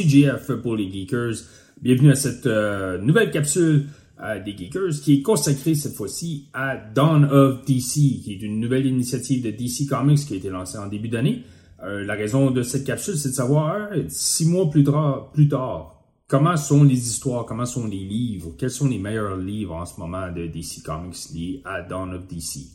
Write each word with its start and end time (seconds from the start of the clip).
JF 0.00 0.52
pour 0.62 0.76
les 0.76 0.90
Geekers. 0.90 1.34
Bienvenue 1.82 2.12
à 2.12 2.14
cette 2.14 2.46
euh, 2.46 2.96
nouvelle 2.98 3.30
capsule 3.30 3.86
euh, 4.22 4.42
des 4.42 4.56
Geekers 4.56 4.92
qui 5.02 5.14
est 5.14 5.22
consacrée 5.22 5.74
cette 5.74 5.94
fois-ci 5.94 6.48
à 6.54 6.76
Dawn 6.76 7.24
of 7.26 7.64
DC, 7.66 8.22
qui 8.22 8.32
est 8.32 8.42
une 8.42 8.58
nouvelle 8.60 8.86
initiative 8.86 9.44
de 9.44 9.50
DC 9.50 9.88
Comics 9.88 10.20
qui 10.20 10.34
a 10.34 10.36
été 10.36 10.48
lancée 10.48 10.78
en 10.78 10.86
début 10.86 11.08
d'année. 11.08 11.42
Euh, 11.82 12.04
la 12.04 12.14
raison 12.14 12.50
de 12.50 12.62
cette 12.62 12.84
capsule, 12.84 13.16
c'est 13.16 13.30
de 13.30 13.34
savoir, 13.34 13.90
six 14.08 14.46
mois 14.46 14.70
plus 14.70 14.84
tard, 14.84 15.30
plus 15.32 15.48
tard, 15.48 16.02
comment 16.26 16.56
sont 16.56 16.84
les 16.84 17.08
histoires, 17.08 17.44
comment 17.44 17.66
sont 17.66 17.86
les 17.86 18.04
livres, 18.04 18.54
quels 18.56 18.70
sont 18.70 18.88
les 18.88 18.98
meilleurs 18.98 19.36
livres 19.36 19.74
en 19.74 19.84
ce 19.84 20.00
moment 20.00 20.32
de 20.32 20.46
DC 20.46 20.82
Comics 20.82 21.30
liés 21.34 21.60
à 21.64 21.82
Dawn 21.82 22.14
of 22.14 22.26
DC. 22.26 22.68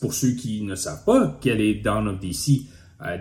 pour 0.00 0.14
ceux 0.14 0.32
qui 0.32 0.62
ne 0.62 0.76
savent 0.76 1.04
pas 1.04 1.36
quel 1.40 1.60
est 1.60 1.74
Dawn 1.76 2.06
of 2.06 2.20
DC, 2.20 2.66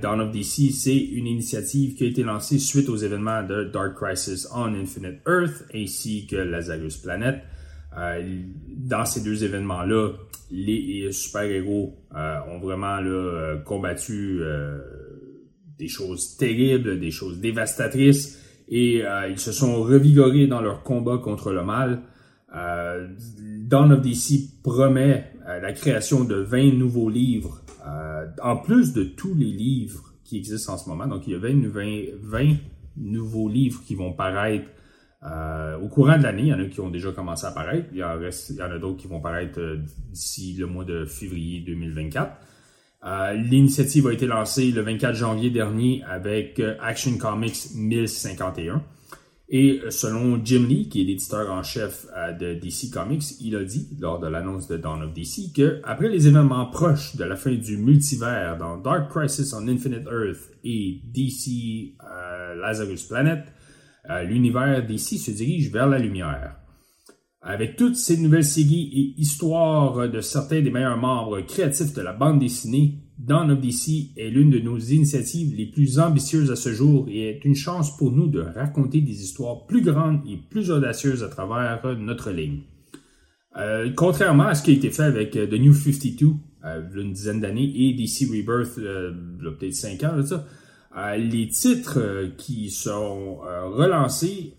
Dawn 0.01 0.21
of 0.21 0.31
DC, 0.31 0.71
c'est 0.71 0.97
une 0.97 1.27
initiative 1.27 1.95
qui 1.95 2.05
a 2.05 2.07
été 2.07 2.23
lancée 2.23 2.59
suite 2.59 2.89
aux 2.89 2.95
événements 2.95 3.43
de 3.43 3.65
Dark 3.65 3.95
Crisis 3.95 4.47
on 4.53 4.73
Infinite 4.75 5.19
Earth 5.27 5.65
ainsi 5.73 6.27
que 6.27 6.35
Lazarus 6.35 6.97
Planet. 6.97 7.41
Euh, 7.97 8.23
dans 8.67 9.05
ces 9.05 9.21
deux 9.23 9.43
événements-là, 9.43 10.11
les 10.51 11.11
super-héros 11.11 11.97
euh, 12.15 12.39
ont 12.49 12.59
vraiment 12.59 12.99
combattu 13.65 14.41
des 15.77 15.87
choses 15.87 16.37
terribles, 16.37 16.99
des 16.99 17.11
choses 17.11 17.39
dévastatrices, 17.39 18.39
et 18.69 19.03
ils 19.29 19.39
se 19.39 19.51
sont 19.51 19.81
revigorés 19.83 20.47
dans 20.47 20.61
leur 20.61 20.83
combat 20.83 21.17
contre 21.17 21.51
le 21.51 21.63
mal. 21.63 22.03
Dawn 22.53 23.91
of 23.91 24.01
DC 24.01 24.61
promet 24.63 25.31
la 25.45 25.73
création 25.73 26.23
de 26.23 26.35
20 26.35 26.77
nouveaux 26.77 27.09
livres 27.09 27.62
euh, 27.85 28.27
en 28.41 28.57
plus 28.57 28.93
de 28.93 29.03
tous 29.03 29.33
les 29.33 29.51
livres 29.51 30.13
qui 30.23 30.37
existent 30.37 30.73
en 30.73 30.77
ce 30.77 30.89
moment, 30.89 31.07
donc 31.07 31.27
il 31.27 31.33
y 31.33 31.35
a 31.35 31.39
20, 31.39 32.55
nouveaux 32.95 33.49
livres 33.49 33.81
qui 33.85 33.95
vont 33.95 34.13
paraître 34.13 34.69
euh, 35.23 35.77
au 35.79 35.87
courant 35.87 36.17
de 36.17 36.23
l'année. 36.23 36.43
Il 36.43 36.47
y 36.47 36.53
en 36.53 36.59
a 36.59 36.65
qui 36.65 36.79
ont 36.79 36.89
déjà 36.89 37.11
commencé 37.11 37.45
à 37.45 37.51
paraître. 37.51 37.87
Il 37.91 37.97
y 37.97 38.03
en, 38.03 38.17
reste, 38.17 38.51
il 38.51 38.57
y 38.57 38.61
en 38.61 38.71
a 38.71 38.77
d'autres 38.77 39.01
qui 39.01 39.07
vont 39.07 39.19
paraître 39.19 39.59
euh, 39.59 39.77
d'ici 40.11 40.53
le 40.53 40.67
mois 40.67 40.85
de 40.85 41.05
février 41.05 41.61
2024. 41.61 42.31
L'initiative 43.35 44.07
a 44.07 44.13
été 44.13 44.25
lancée 44.25 44.71
le 44.71 44.81
24 44.81 45.13
janvier 45.13 45.49
dernier 45.49 46.01
avec 46.03 46.61
Action 46.79 47.17
Comics 47.17 47.75
1051. 47.75 48.81
Et 49.49 49.81
euh, 49.83 49.91
selon 49.91 50.43
Jim 50.43 50.65
Lee, 50.67 50.87
qui 50.87 51.01
est 51.01 51.03
l'éditeur 51.03 51.51
en 51.51 51.63
chef 51.63 52.07
euh, 52.15 52.31
de 52.31 52.53
DC 52.53 52.91
Comics, 52.91 53.23
il 53.41 53.55
a 53.55 53.63
dit 53.63 53.89
lors 53.99 54.19
de 54.19 54.27
l'annonce 54.27 54.67
de 54.67 54.77
Dawn 54.77 55.03
of 55.03 55.13
DC 55.13 55.53
que 55.53 55.81
après 55.83 56.09
les 56.09 56.27
événements 56.27 56.65
proches 56.67 57.15
de 57.17 57.23
la 57.25 57.35
fin 57.35 57.53
du 57.53 57.77
multivers 57.77 58.57
dans 58.57 58.77
Dark 58.77 59.11
Crisis 59.11 59.53
on 59.53 59.67
Infinite 59.67 60.07
Earth 60.07 60.49
et 60.63 61.01
DC 61.13 61.95
euh, 62.03 62.55
Lazarus 62.55 63.03
Planet, 63.03 63.43
l'univers 64.25 64.85
DC 64.85 65.17
se 65.17 65.31
dirige 65.31 65.71
vers 65.71 65.87
la 65.87 65.97
lumière. 65.97 66.57
Avec 67.41 67.77
toutes 67.77 67.95
ces 67.95 68.17
nouvelles 68.17 68.43
séries 68.43 68.89
et 68.93 69.21
histoires 69.21 70.09
de 70.09 70.19
certains 70.19 70.61
des 70.61 70.71
meilleurs 70.71 70.97
membres 70.97 71.39
créatifs 71.41 71.93
de 71.93 72.01
la 72.01 72.11
bande 72.11 72.39
dessinée, 72.39 72.99
Of 73.29 73.61
DC 73.61 74.11
est 74.17 74.29
l'une 74.29 74.49
de 74.49 74.59
nos 74.59 74.77
initiatives 74.77 75.55
les 75.55 75.67
plus 75.67 75.99
ambitieuses 75.99 76.51
à 76.51 76.55
ce 76.55 76.73
jour 76.73 77.05
et 77.09 77.29
est 77.29 77.45
une 77.45 77.55
chance 77.55 77.95
pour 77.95 78.11
nous 78.11 78.27
de 78.27 78.41
raconter 78.41 79.01
des 79.01 79.23
histoires 79.23 79.65
plus 79.65 79.81
grandes 79.81 80.21
et 80.27 80.37
plus 80.37 80.71
audacieuses 80.71 81.23
à 81.23 81.29
travers 81.29 81.81
notre 81.97 82.31
ligne. 82.31 82.61
Euh, 83.57 83.91
contrairement 83.95 84.47
à 84.47 84.55
ce 84.55 84.63
qui 84.63 84.71
a 84.71 84.73
été 84.73 84.89
fait 84.89 85.03
avec 85.03 85.35
euh, 85.35 85.47
The 85.47 85.53
New 85.53 85.73
52, 85.73 86.31
euh, 86.65 86.81
une 86.95 87.13
dizaine 87.13 87.39
d'années, 87.39 87.71
et 87.75 87.93
DC 87.93 88.27
Rebirth, 88.29 88.75
peut-être 88.75 89.73
5 89.73 90.03
ans, 90.03 90.17
les 91.17 91.47
titres 91.47 92.29
qui 92.37 92.69
sont 92.69 93.37
relancés 93.37 94.53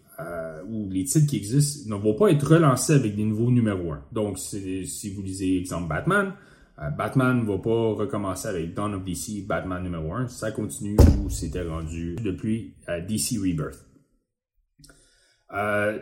ou 0.69 0.89
les 0.91 1.05
titres 1.05 1.27
qui 1.27 1.37
existent 1.37 1.95
ne 1.95 2.01
vont 2.01 2.15
pas 2.15 2.31
être 2.31 2.55
relancés 2.55 2.95
avec 2.95 3.15
des 3.15 3.25
nouveaux 3.25 3.51
numéros 3.51 3.93
1. 3.93 4.03
Donc, 4.13 4.39
si 4.39 5.11
vous 5.15 5.23
lisez, 5.23 5.59
exemple, 5.59 5.89
Batman, 5.89 6.27
euh, 6.29 6.54
Batman 6.77 7.43
ne 7.43 7.45
va 7.47 7.59
pas 7.59 7.93
recommencer 7.95 8.49
avec 8.49 8.75
Dawn 8.75 8.95
of 8.95 9.05
DC, 9.05 9.47
Batman 9.47 9.83
numéro 9.83 10.13
1. 10.13 10.29
Ça 10.29 10.51
continue 10.51 10.97
où 11.23 11.31
c'était 11.31 11.63
rendu 11.63 12.17
depuis 12.17 12.75
euh, 12.89 13.01
DC 13.01 13.39
Rebirth. 13.41 13.87
Euh, 15.53 15.99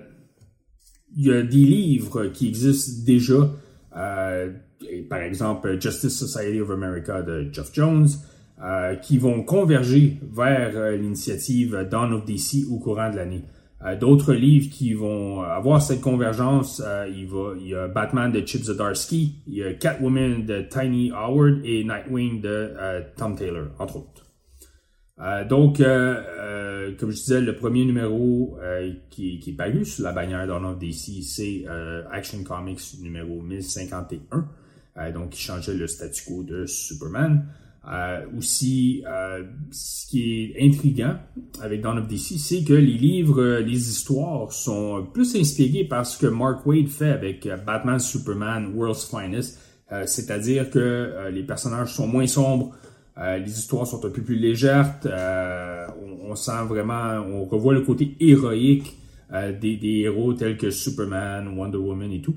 il 1.15 1.27
y 1.27 1.33
a 1.33 1.43
des 1.43 1.57
livres 1.59 2.27
qui 2.29 2.49
existent 2.49 3.05
déjà, 3.05 3.51
par 5.11 5.19
exemple 5.19 5.79
Justice 5.79 6.19
Society 6.19 6.59
of 6.59 6.71
America 6.71 7.21
de 7.21 7.51
Jeff 7.53 7.71
Jones, 7.75 8.09
qui 9.03 9.19
vont 9.19 9.43
converger 9.43 10.19
vers 10.23 10.93
l'initiative 10.93 11.87
Dawn 11.91 12.15
of 12.15 12.25
DC 12.25 12.67
au 12.71 12.79
courant 12.79 13.11
de 13.11 13.17
l'année. 13.17 13.45
Euh, 13.85 13.97
d'autres 13.97 14.33
livres 14.33 14.71
qui 14.71 14.95
vont 14.95 15.43
avoir 15.43 15.83
cette 15.83 16.01
convergence, 16.01 16.81
euh, 16.85 17.09
il, 17.09 17.67
y 17.67 17.75
a 17.75 17.89
Batman 17.89 18.31
de 18.31 18.47
Chip 18.47 18.63
Zdarsky, 18.63 19.43
il 19.49 19.55
y 19.55 19.65
a 19.65 19.75
Catwoman 19.75 20.47
de 20.47 20.63
Tiny 20.63 21.11
Howard 21.11 21.61
et 21.65 21.83
Nightwing 21.83 22.41
de 22.41 22.49
euh, 22.49 23.03
Tom 23.17 23.35
Taylor, 23.35 23.69
entre 23.79 23.97
autres. 23.97 24.09
donc, 25.49 25.79
comme 25.79 27.11
je 27.11 27.17
disais, 27.17 27.41
le 27.41 27.55
premier 27.55 27.85
numéro 27.85 28.59
qui, 29.11 29.41
est 29.47 29.57
paru 29.57 29.85
sous 29.85 30.03
la 30.03 30.13
bannière 30.13 30.49
of 30.49 30.79
DC, 30.79 31.23
c'est 31.23 31.65
Action 32.11 32.43
Comics 32.43 32.81
numéro 33.01 33.41
1051, 33.41 35.13
donc 35.13 35.31
qui 35.31 35.41
changeait 35.41 35.75
le 35.75 35.87
statu 35.87 36.25
quo 36.25 36.43
de 36.43 36.67
Superman. 36.67 37.47
Euh, 37.91 38.21
aussi, 38.39 39.03
euh, 39.09 39.43
ce 39.73 40.07
qui 40.07 40.53
est 40.55 40.65
intriguant 40.65 41.17
avec 41.61 41.81
Dawn 41.81 41.99
of 41.99 42.07
DC, 42.07 42.39
c'est 42.39 42.63
que 42.63 42.75
les 42.75 42.93
livres, 42.93 43.43
euh, 43.43 43.61
les 43.61 43.89
histoires 43.91 44.53
sont 44.53 45.05
plus 45.13 45.35
inspirés 45.35 45.83
par 45.83 46.07
ce 46.07 46.17
que 46.17 46.29
Mark 46.29 46.65
Wade 46.65 46.87
fait 46.87 47.11
avec 47.11 47.49
Batman, 47.67 47.99
Superman, 47.99 48.73
World's 48.75 49.05
Finest, 49.05 49.61
c'est-à-dire 50.07 50.71
que 50.71 51.29
les 51.31 51.43
personnages 51.43 51.93
sont 51.93 52.07
moins 52.07 52.27
sombres, 52.27 52.75
les 53.19 53.59
histoires 53.59 53.87
sont 53.87 54.03
un 54.07 54.09
peu 54.09 54.23
plus 54.23 54.37
légères, 54.37 55.01
on, 56.25 56.35
sent 56.35 56.65
vraiment, 56.67 57.21
on 57.21 57.45
revoit 57.45 57.75
le 57.75 57.83
côté 57.83 58.17
héroïque 58.19 58.97
des, 59.61 59.77
des, 59.77 59.99
héros 59.99 60.33
tels 60.33 60.57
que 60.57 60.71
Superman, 60.71 61.59
Wonder 61.59 61.77
Woman 61.77 62.11
et 62.11 62.23
tout. 62.23 62.37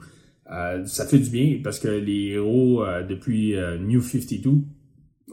ça 0.49 1.05
fait 1.05 1.19
du 1.19 1.29
bien 1.29 1.59
parce 1.63 1.79
que 1.79 1.87
les 1.87 2.31
héros 2.33 2.83
depuis 3.07 3.55
New 3.79 4.01
52 4.01 4.51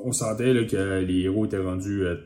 on 0.05 0.13
sentait 0.13 0.67
que 0.67 1.01
les 1.01 1.21
héros 1.23 1.47
étaient 1.47 1.59
rendus 1.59 2.05
euh, 2.05 2.17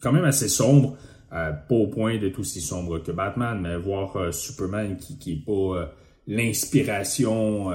quand 0.00 0.12
même 0.12 0.24
assez 0.24 0.48
sombres. 0.48 0.96
Euh, 1.32 1.52
pas 1.52 1.74
au 1.76 1.86
point 1.86 2.18
d'être 2.18 2.40
aussi 2.40 2.60
sombre 2.60 2.98
que 2.98 3.12
Batman, 3.12 3.60
mais 3.60 3.76
voir 3.76 4.16
euh, 4.16 4.32
Superman 4.32 4.96
qui, 4.96 5.16
qui 5.16 5.32
est 5.32 5.44
pas 5.44 5.92
l'inspiration 6.26 7.70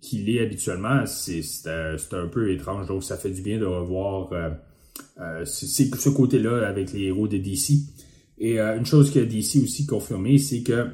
qu'il 0.00 0.28
est 0.28 0.40
habituellement, 0.40 1.04
c'est 1.06 1.42
un 1.66 2.26
peu 2.28 2.52
étrange. 2.52 2.88
Donc 2.88 3.04
ça 3.04 3.16
fait 3.16 3.30
du 3.30 3.42
bien 3.42 3.58
de 3.58 3.64
revoir 3.64 4.30
ce 5.44 6.08
côté-là 6.08 6.66
avec 6.66 6.92
les 6.92 7.04
héros 7.04 7.28
de 7.28 7.38
DC. 7.38 7.74
Et 8.38 8.58
une 8.58 8.84
chose 8.84 9.12
que 9.12 9.20
DC 9.20 9.62
aussi 9.62 9.86
confirmé, 9.86 10.36
c'est 10.38 10.62
que 10.62 10.88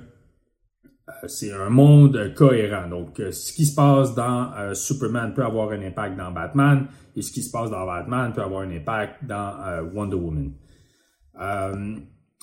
c'est 1.26 1.52
un 1.52 1.70
monde 1.70 2.32
cohérent. 2.34 2.88
Donc, 2.88 3.20
euh, 3.20 3.32
ce 3.32 3.52
qui 3.52 3.66
se 3.66 3.74
passe 3.74 4.14
dans 4.14 4.52
euh, 4.56 4.74
Superman 4.74 5.32
peut 5.34 5.44
avoir 5.44 5.70
un 5.70 5.82
impact 5.82 6.16
dans 6.16 6.30
Batman, 6.30 6.86
et 7.16 7.22
ce 7.22 7.32
qui 7.32 7.42
se 7.42 7.50
passe 7.50 7.70
dans 7.70 7.86
Batman 7.86 8.32
peut 8.32 8.42
avoir 8.42 8.62
un 8.62 8.70
impact 8.70 9.24
dans 9.24 9.54
euh, 9.66 9.82
Wonder 9.82 10.16
Woman. 10.16 10.52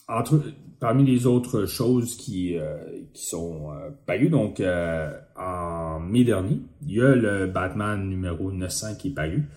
entre, 0.08 0.42
parmi 0.80 1.06
les 1.06 1.26
autres 1.26 1.66
choses 1.66 2.16
qui, 2.16 2.58
qui 3.14 3.26
sont 3.26 3.72
parues, 4.06 4.30
donc 4.30 4.62
en 5.36 6.00
mai 6.00 6.24
dernier, 6.24 6.60
il 6.84 6.92
y 6.92 7.02
a 7.02 7.16
le 7.16 7.48
Batman 7.48 8.08
numéro 8.08 8.52
900 8.52 8.96
qui 8.96 9.08
est 9.10 9.12
paru. 9.12 9.50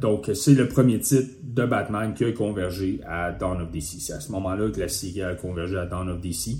donc, 0.00 0.30
c'est 0.34 0.54
le 0.54 0.68
premier 0.68 1.00
titre 1.00 1.28
de 1.42 1.66
Batman 1.66 2.14
qui 2.14 2.24
a 2.24 2.32
convergé 2.32 3.00
à 3.06 3.32
Dawn 3.32 3.60
of 3.60 3.70
DC. 3.70 4.00
C'est 4.00 4.14
à 4.14 4.20
ce 4.20 4.32
moment-là 4.32 4.70
que 4.70 4.80
la 4.80 4.88
série 4.88 5.22
a 5.22 5.34
convergé 5.34 5.76
à 5.76 5.86
Dawn 5.86 6.08
of 6.08 6.20
DC. 6.20 6.56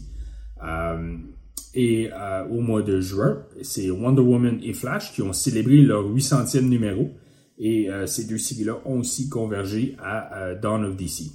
Et 1.74 2.10
euh, 2.12 2.44
au 2.48 2.60
mois 2.60 2.82
de 2.82 3.00
juin, 3.00 3.42
c'est 3.62 3.90
Wonder 3.90 4.20
Woman 4.20 4.58
et 4.62 4.74
Flash 4.74 5.12
qui 5.12 5.22
ont 5.22 5.32
célébré 5.32 5.80
leur 5.80 6.04
800e 6.04 6.68
numéro. 6.68 7.10
Et 7.58 7.90
euh, 7.90 8.06
ces 8.06 8.24
deux 8.24 8.38
séries-là 8.38 8.80
ont 8.84 9.00
aussi 9.00 9.28
convergé 9.28 9.96
à 10.02 10.36
euh, 10.36 10.60
Dawn 10.60 10.84
of 10.84 10.96
DC. 10.96 11.30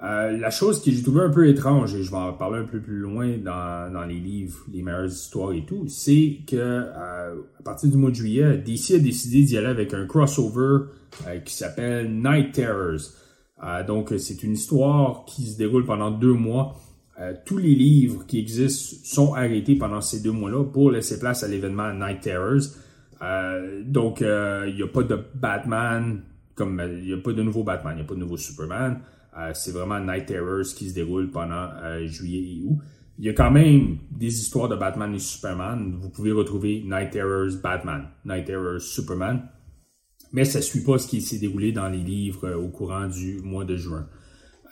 la 0.00 0.50
chose 0.50 0.82
que 0.82 0.90
j'ai 0.90 1.02
trouvé 1.02 1.22
un 1.22 1.30
peu 1.30 1.46
étrange, 1.48 1.94
et 1.94 2.02
je 2.02 2.10
vais 2.10 2.16
en 2.16 2.32
parler 2.32 2.60
un 2.60 2.64
peu 2.64 2.80
plus 2.80 2.98
loin 2.98 3.36
dans, 3.36 3.92
dans 3.92 4.04
les 4.04 4.18
livres, 4.18 4.58
les 4.72 4.82
meilleures 4.82 5.06
histoires 5.06 5.52
et 5.52 5.66
tout, 5.66 5.86
c'est 5.88 6.38
que 6.46 6.86
à 6.88 7.62
partir 7.62 7.90
du 7.90 7.98
mois 7.98 8.10
de 8.10 8.14
juillet, 8.14 8.56
DC 8.56 8.92
a 8.94 8.98
décidé 8.98 9.42
d'y 9.42 9.58
aller 9.58 9.66
avec 9.66 9.92
un 9.92 10.06
crossover 10.06 10.86
qui 11.44 11.52
s'appelle 11.52 12.10
Night 12.10 12.52
Terrors. 12.52 13.12
donc 13.86 14.14
c'est 14.16 14.42
une 14.42 14.52
histoire 14.52 15.26
qui 15.26 15.42
se 15.48 15.58
déroule 15.58 15.84
pendant 15.84 16.10
deux 16.10 16.32
mois 16.32 16.80
euh, 17.20 17.34
tous 17.44 17.58
les 17.58 17.74
livres 17.74 18.24
qui 18.26 18.38
existent 18.38 18.96
sont 19.04 19.34
arrêtés 19.34 19.74
pendant 19.76 20.00
ces 20.00 20.22
deux 20.22 20.32
mois-là 20.32 20.64
pour 20.64 20.90
laisser 20.90 21.18
place 21.18 21.42
à 21.42 21.48
l'événement 21.48 21.92
Night 21.92 22.20
Terrors. 22.22 22.62
Euh, 23.20 23.82
donc, 23.84 24.20
il 24.20 24.26
euh, 24.26 24.72
n'y 24.72 24.82
a 24.82 24.86
pas 24.86 25.02
de 25.02 25.18
Batman, 25.34 26.22
comme 26.54 26.82
il 26.82 27.04
n'y 27.04 27.12
a 27.12 27.18
pas 27.18 27.32
de 27.32 27.42
nouveau 27.42 27.62
Batman, 27.62 27.92
il 27.94 27.96
n'y 27.96 28.04
a 28.04 28.06
pas 28.06 28.14
de 28.14 28.20
nouveau 28.20 28.38
Superman. 28.38 29.00
c'est 29.52 29.72
vraiment 29.72 30.00
Night 30.00 30.26
Terrors 30.26 30.74
qui 30.74 30.88
se 30.88 30.94
déroule 30.94 31.30
pendant 31.30 31.68
juillet 32.06 32.56
et 32.56 32.62
août. 32.64 32.78
Il 33.18 33.26
y 33.26 33.28
a 33.28 33.34
quand 33.34 33.50
même 33.50 33.98
des 34.10 34.40
histoires 34.40 34.68
de 34.68 34.76
Batman 34.76 35.14
et 35.14 35.18
Superman. 35.18 35.98
Vous 36.00 36.08
pouvez 36.08 36.32
retrouver 36.32 36.82
Night 36.86 37.10
Terrors 37.10 37.52
Batman, 37.62 38.08
Night 38.24 38.46
Terrors 38.46 38.80
Superman, 38.80 39.42
mais 40.32 40.46
ça 40.46 40.60
ne 40.60 40.64
suit 40.64 40.82
pas 40.82 40.96
ce 40.96 41.06
qui 41.06 41.20
s'est 41.20 41.38
déroulé 41.38 41.72
dans 41.72 41.88
les 41.88 41.98
livres 41.98 42.54
au 42.54 42.68
courant 42.68 43.08
du 43.08 43.40
mois 43.42 43.66
de 43.66 43.76
juin. 43.76 44.06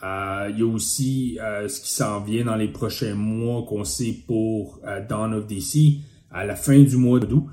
Euh, 0.01 0.47
il 0.51 0.59
y 0.59 0.61
a 0.61 0.65
aussi 0.65 1.37
euh, 1.41 1.67
ce 1.67 1.81
qui 1.81 1.91
s'en 1.91 2.21
vient 2.21 2.45
dans 2.45 2.55
les 2.55 2.69
prochains 2.69 3.15
mois 3.15 3.63
qu'on 3.63 3.83
sait 3.83 4.15
pour 4.25 4.79
euh, 4.85 5.05
Dawn 5.05 5.33
of 5.33 5.47
DC. 5.47 5.99
À 6.31 6.45
la 6.45 6.55
fin 6.55 6.79
du 6.79 6.95
mois 6.95 7.19
d'août, 7.19 7.47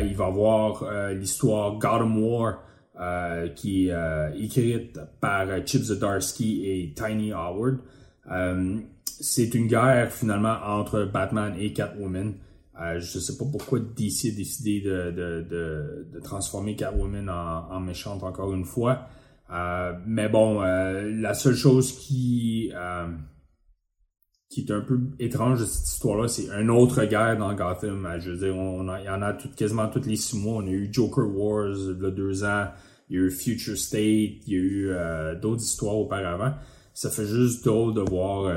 il 0.00 0.16
va 0.16 0.24
y 0.24 0.28
avoir 0.28 0.84
l'histoire 1.12 1.78
Gotham 1.78 2.16
War 2.16 2.62
qui 3.54 3.88
est 3.88 4.42
écrite 4.42 4.98
par 5.20 5.46
Chip 5.66 5.82
Zdarsky 5.82 6.64
et 6.64 6.94
Tiny 6.94 7.32
Howard. 7.32 7.76
c'est 9.04 9.52
une 9.54 9.66
guerre 9.66 10.10
finalement 10.10 10.56
entre 10.64 11.04
Batman 11.04 11.54
et 11.58 11.74
Catwoman. 11.74 12.32
je 12.80 12.94
ne 12.94 13.20
sais 13.20 13.36
pas 13.36 13.44
pourquoi 13.52 13.80
DC 13.80 14.32
a 14.32 14.34
décidé 14.34 14.80
de, 14.80 16.06
transformer 16.24 16.74
Catwoman 16.74 17.28
en 17.28 17.80
méchante 17.80 18.22
encore 18.22 18.54
une 18.54 18.64
fois. 18.64 19.08
Euh, 19.52 19.92
mais 20.06 20.28
bon, 20.28 20.62
euh, 20.62 21.10
la 21.20 21.34
seule 21.34 21.54
chose 21.54 21.92
qui, 21.92 22.72
euh, 22.74 23.06
qui 24.48 24.60
est 24.60 24.70
un 24.70 24.80
peu 24.80 24.98
étrange 25.18 25.60
de 25.60 25.66
cette 25.66 25.88
histoire-là, 25.88 26.28
c'est 26.28 26.48
une 26.48 26.70
autre 26.70 27.04
guerre 27.04 27.36
dans 27.36 27.52
Gotham. 27.54 28.08
Je 28.18 28.30
veux 28.30 28.38
dire, 28.38 28.56
on, 28.56 28.84
il 28.96 29.04
y 29.04 29.10
en 29.10 29.20
a 29.20 29.34
tout, 29.34 29.50
quasiment 29.54 29.88
tous 29.88 30.06
les 30.06 30.16
six 30.16 30.38
mois. 30.38 30.62
On 30.62 30.66
a 30.66 30.70
eu 30.70 30.88
Joker 30.90 31.26
Wars 31.26 31.76
il 31.76 32.02
y 32.02 32.06
a 32.06 32.10
deux 32.10 32.44
ans, 32.44 32.68
il 33.10 33.16
y 33.16 33.18
a 33.20 33.24
eu 33.24 33.30
Future 33.30 33.76
State, 33.76 34.46
il 34.46 34.48
y 34.48 34.54
a 34.54 34.58
eu 34.58 35.38
d'autres 35.40 35.62
histoires 35.62 35.96
auparavant. 35.96 36.54
Ça 36.94 37.10
fait 37.10 37.26
juste 37.26 37.64
drôle 37.64 37.94
de 37.94 38.00
voir 38.00 38.52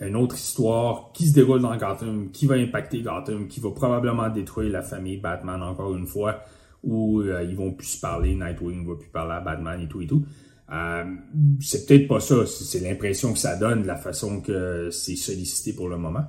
une 0.00 0.16
autre 0.16 0.36
histoire 0.36 1.10
qui 1.12 1.26
se 1.26 1.34
déroule 1.34 1.60
dans 1.60 1.76
Gotham, 1.76 2.30
qui 2.30 2.46
va 2.46 2.54
impacter 2.54 3.02
Gotham, 3.02 3.48
qui 3.48 3.60
va 3.60 3.70
probablement 3.70 4.28
détruire 4.30 4.72
la 4.72 4.82
famille 4.82 5.18
Batman 5.18 5.62
encore 5.62 5.96
une 5.96 6.06
fois 6.06 6.40
où 6.82 7.20
euh, 7.20 7.42
ils 7.42 7.56
vont 7.56 7.72
plus 7.72 7.86
se 7.86 8.00
parler, 8.00 8.34
Nightwing 8.34 8.86
va 8.86 8.96
plus 8.96 9.10
parler 9.10 9.34
à 9.34 9.40
Batman 9.40 9.80
et 9.80 9.88
tout 9.88 10.00
et 10.00 10.06
tout. 10.06 10.24
Euh, 10.72 11.04
c'est 11.60 11.86
peut-être 11.86 12.08
pas 12.08 12.20
ça, 12.20 12.46
c'est 12.46 12.80
l'impression 12.80 13.32
que 13.32 13.38
ça 13.38 13.56
donne, 13.56 13.86
la 13.86 13.96
façon 13.96 14.40
que 14.40 14.90
c'est 14.90 15.16
sollicité 15.16 15.74
pour 15.74 15.88
le 15.88 15.98
moment. 15.98 16.24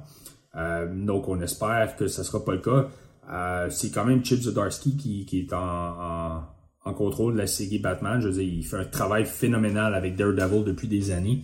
Euh, 0.56 0.88
donc 0.94 1.28
on 1.28 1.40
espère 1.42 1.96
que 1.96 2.08
ça 2.08 2.24
sera 2.24 2.44
pas 2.44 2.54
le 2.54 2.60
cas. 2.60 3.70
C'est 3.70 3.92
quand 3.92 4.06
même 4.06 4.24
Chip 4.24 4.42
Zdarsky 4.42 4.98
qui, 4.98 5.26
qui 5.26 5.40
est 5.40 5.54
en, 5.54 6.44
contrôle 6.84 7.34
de 7.34 7.38
la 7.38 7.48
série 7.48 7.80
Batman. 7.80 8.20
Je 8.20 8.28
veux 8.28 8.34
dire, 8.34 8.44
il 8.44 8.66
fait 8.66 8.78
un 8.78 8.86
travail 8.86 9.26
phénoménal 9.26 9.96
avec 9.96 10.18
Daredevil 10.18 10.66
depuis 10.66 10.90
des 10.90 11.12
années. 11.12 11.44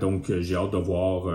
Donc 0.00 0.32
j'ai 0.40 0.56
hâte 0.56 0.72
de 0.72 0.76
voir 0.76 1.28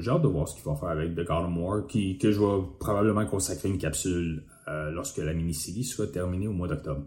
j'ai 0.00 0.10
hâte 0.10 0.22
de 0.22 0.28
voir 0.28 0.46
ce 0.46 0.56
qu'il 0.56 0.64
va 0.64 0.76
faire 0.76 0.90
avec 0.90 1.14
The 1.14 1.24
God 1.24 1.56
War, 1.56 1.86
qui, 1.86 2.18
que 2.18 2.32
je 2.32 2.38
vais 2.38 2.62
probablement 2.78 3.24
consacrer 3.24 3.70
une 3.70 3.78
capsule 3.78 4.44
euh, 4.66 4.90
lorsque 4.90 5.18
la 5.18 5.34
mini-série 5.34 5.84
sera 5.84 6.08
terminée 6.08 6.48
au 6.48 6.52
mois 6.52 6.68
d'octobre. 6.68 7.04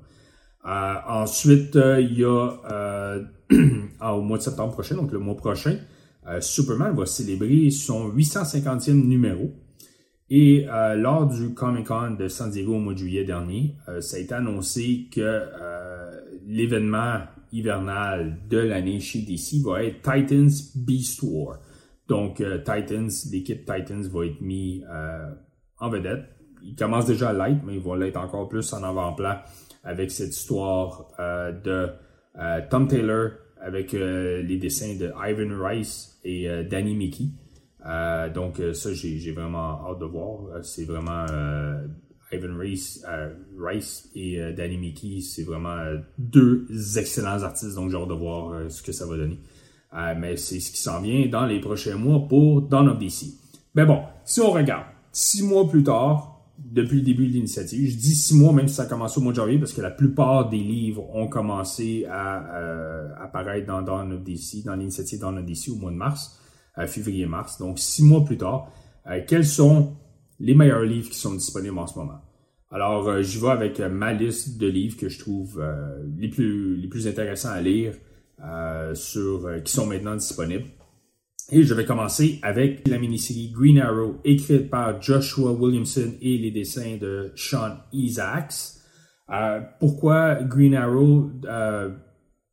Euh, 0.65 0.93
ensuite, 1.07 1.75
euh, 1.75 1.99
il 1.99 2.19
y 2.19 2.23
a 2.23 3.19
au 4.13 4.21
mois 4.21 4.37
de 4.37 4.43
septembre 4.43 4.73
prochain, 4.73 4.95
donc 4.95 5.11
le 5.11 5.19
mois 5.19 5.35
prochain, 5.35 5.77
Superman 6.41 6.93
va 6.93 7.05
célébrer 7.05 7.71
son 7.71 8.09
850e 8.09 9.07
numéro. 9.07 9.53
Et 10.29 10.65
lors 10.97 11.25
du 11.25 11.53
Comic 11.53 11.87
Con 11.87 12.17
de 12.19 12.27
San 12.27 12.51
Diego 12.51 12.75
au 12.75 12.79
mois 12.79 12.93
de 12.93 12.97
juillet 12.99 13.23
dernier, 13.23 13.75
ça 14.01 14.17
a 14.17 14.19
été 14.19 14.33
annoncé 14.33 15.07
que 15.09 15.43
l'événement 16.45 17.21
hivernal 17.53 18.39
de 18.49 18.57
l'année 18.57 18.99
chez 18.99 19.19
DC 19.19 19.63
va 19.63 19.85
être 19.85 20.01
Titans 20.01 20.51
Beast 20.75 21.21
War. 21.23 21.59
Donc 22.09 22.43
Titans, 22.65 23.09
l'équipe 23.31 23.59
Titans 23.59 24.03
va 24.09 24.25
être 24.25 24.41
mis 24.41 24.83
en 25.79 25.89
vedette 25.89 26.36
il 26.63 26.75
commence 26.75 27.05
déjà 27.05 27.29
à 27.29 27.33
l'être, 27.33 27.61
mais 27.65 27.75
il 27.75 27.81
va 27.81 27.95
l'être 27.97 28.17
encore 28.17 28.47
plus 28.47 28.71
en 28.73 28.83
avant-plan 28.83 29.37
avec 29.87 30.11
cette 30.11 30.35
histoire 30.35 31.07
euh, 31.19 31.51
de 31.51 31.89
euh, 32.39 32.61
Tom 32.69 32.87
Taylor 32.87 33.31
avec 33.61 33.93
euh, 33.93 34.43
les 34.43 34.57
dessins 34.57 34.95
de 34.95 35.11
Ivan 35.17 35.63
Rice 35.63 36.19
et 36.23 36.47
Danny 36.69 36.93
Mickey. 36.95 37.29
donc 38.35 38.61
ça, 38.73 38.93
j'ai 38.93 39.31
vraiment 39.31 39.87
hâte 39.87 39.99
de 39.99 40.05
voir. 40.05 40.63
C'est 40.63 40.83
vraiment 40.83 41.25
Ivan 42.33 42.57
Rice, 42.59 43.05
Rice 43.57 44.11
et 44.13 44.51
Danny 44.51 44.77
Mickey, 44.77 45.21
c'est 45.21 45.43
vraiment 45.43 45.77
deux 46.17 46.67
excellents 46.97 47.41
artistes, 47.43 47.75
donc 47.75 47.89
j'ai 47.89 47.97
hâte 47.97 48.09
de 48.09 48.13
voir 48.13 48.69
ce 48.69 48.83
que 48.83 48.91
ça 48.91 49.05
va 49.05 49.15
donner. 49.15 49.39
mais 50.17 50.35
c'est 50.35 50.59
ce 50.59 50.71
qui 50.71 50.79
s'en 50.79 51.01
vient 51.01 51.27
dans 51.27 51.45
les 51.45 51.61
prochains 51.61 51.95
mois 51.95 52.27
pour 52.27 52.61
Dawn 52.61 52.89
of 52.89 52.99
DC. 52.99 53.27
Mais 53.73 53.85
bon, 53.85 54.01
si 54.25 54.41
on 54.41 54.51
regarde, 54.51 54.87
six 55.13 55.43
mois 55.43 55.69
plus 55.69 55.83
tard, 55.83 56.36
depuis 56.57 56.97
le 56.97 57.03
début 57.03 57.27
de 57.27 57.33
l'initiative. 57.33 57.89
Je 57.89 57.97
dis 57.97 58.15
six 58.15 58.35
mois, 58.35 58.51
même 58.51 58.67
si 58.67 58.75
ça 58.75 58.83
a 58.83 58.85
commencé 58.85 59.19
au 59.19 59.23
mois 59.23 59.31
de 59.31 59.37
janvier, 59.37 59.59
parce 59.59 59.73
que 59.73 59.81
la 59.81 59.91
plupart 59.91 60.49
des 60.49 60.57
livres 60.57 61.07
ont 61.15 61.27
commencé 61.27 62.05
à 62.09 62.57
euh, 62.57 63.09
apparaître 63.19 63.67
dans 63.67 63.81
Dawn 63.81 64.13
of 64.13 64.23
DC, 64.23 64.63
dans 64.65 64.75
l'initiative 64.75 65.19
DC 65.45 65.69
au 65.69 65.75
mois 65.75 65.91
de 65.91 65.95
mars, 65.95 66.39
euh, 66.77 66.87
février-mars. 66.87 67.59
Donc, 67.59 67.79
six 67.79 68.03
mois 68.03 68.23
plus 68.23 68.37
tard, 68.37 68.71
euh, 69.07 69.21
quels 69.27 69.45
sont 69.45 69.95
les 70.39 70.55
meilleurs 70.55 70.83
livres 70.83 71.09
qui 71.09 71.17
sont 71.17 71.33
disponibles 71.33 71.77
en 71.77 71.87
ce 71.87 71.97
moment? 71.97 72.21
Alors, 72.69 73.21
j'y 73.21 73.39
vais 73.39 73.49
avec 73.49 73.79
ma 73.79 74.11
liste 74.11 74.57
de 74.57 74.67
livres 74.67 74.97
que 74.97 75.07
je 75.07 75.19
trouve 75.19 75.63
les, 76.17 76.27
plus, 76.27 76.75
les 76.75 76.89
plus 76.89 77.07
intéressants 77.07 77.51
à 77.51 77.61
lire, 77.61 77.93
sur, 78.93 79.63
qui 79.63 79.71
sont 79.71 79.85
maintenant 79.85 80.17
disponibles. 80.17 80.65
Et 81.49 81.63
je 81.63 81.73
vais 81.73 81.85
commencer 81.85 82.39
avec 82.43 82.85
la 82.89 82.97
mini-série 82.97 83.51
Green 83.51 83.79
Arrow, 83.79 84.19
écrite 84.25 84.69
par 84.69 85.01
Joshua 85.01 85.53
Williamson 85.53 86.11
et 86.21 86.37
les 86.37 86.51
dessins 86.51 86.97
de 86.99 87.31
Sean 87.35 87.77
Isaacs. 87.93 88.73
Euh, 89.29 89.61
pourquoi 89.79 90.35
Green 90.43 90.75
Arrow 90.75 91.31
euh, 91.45 91.89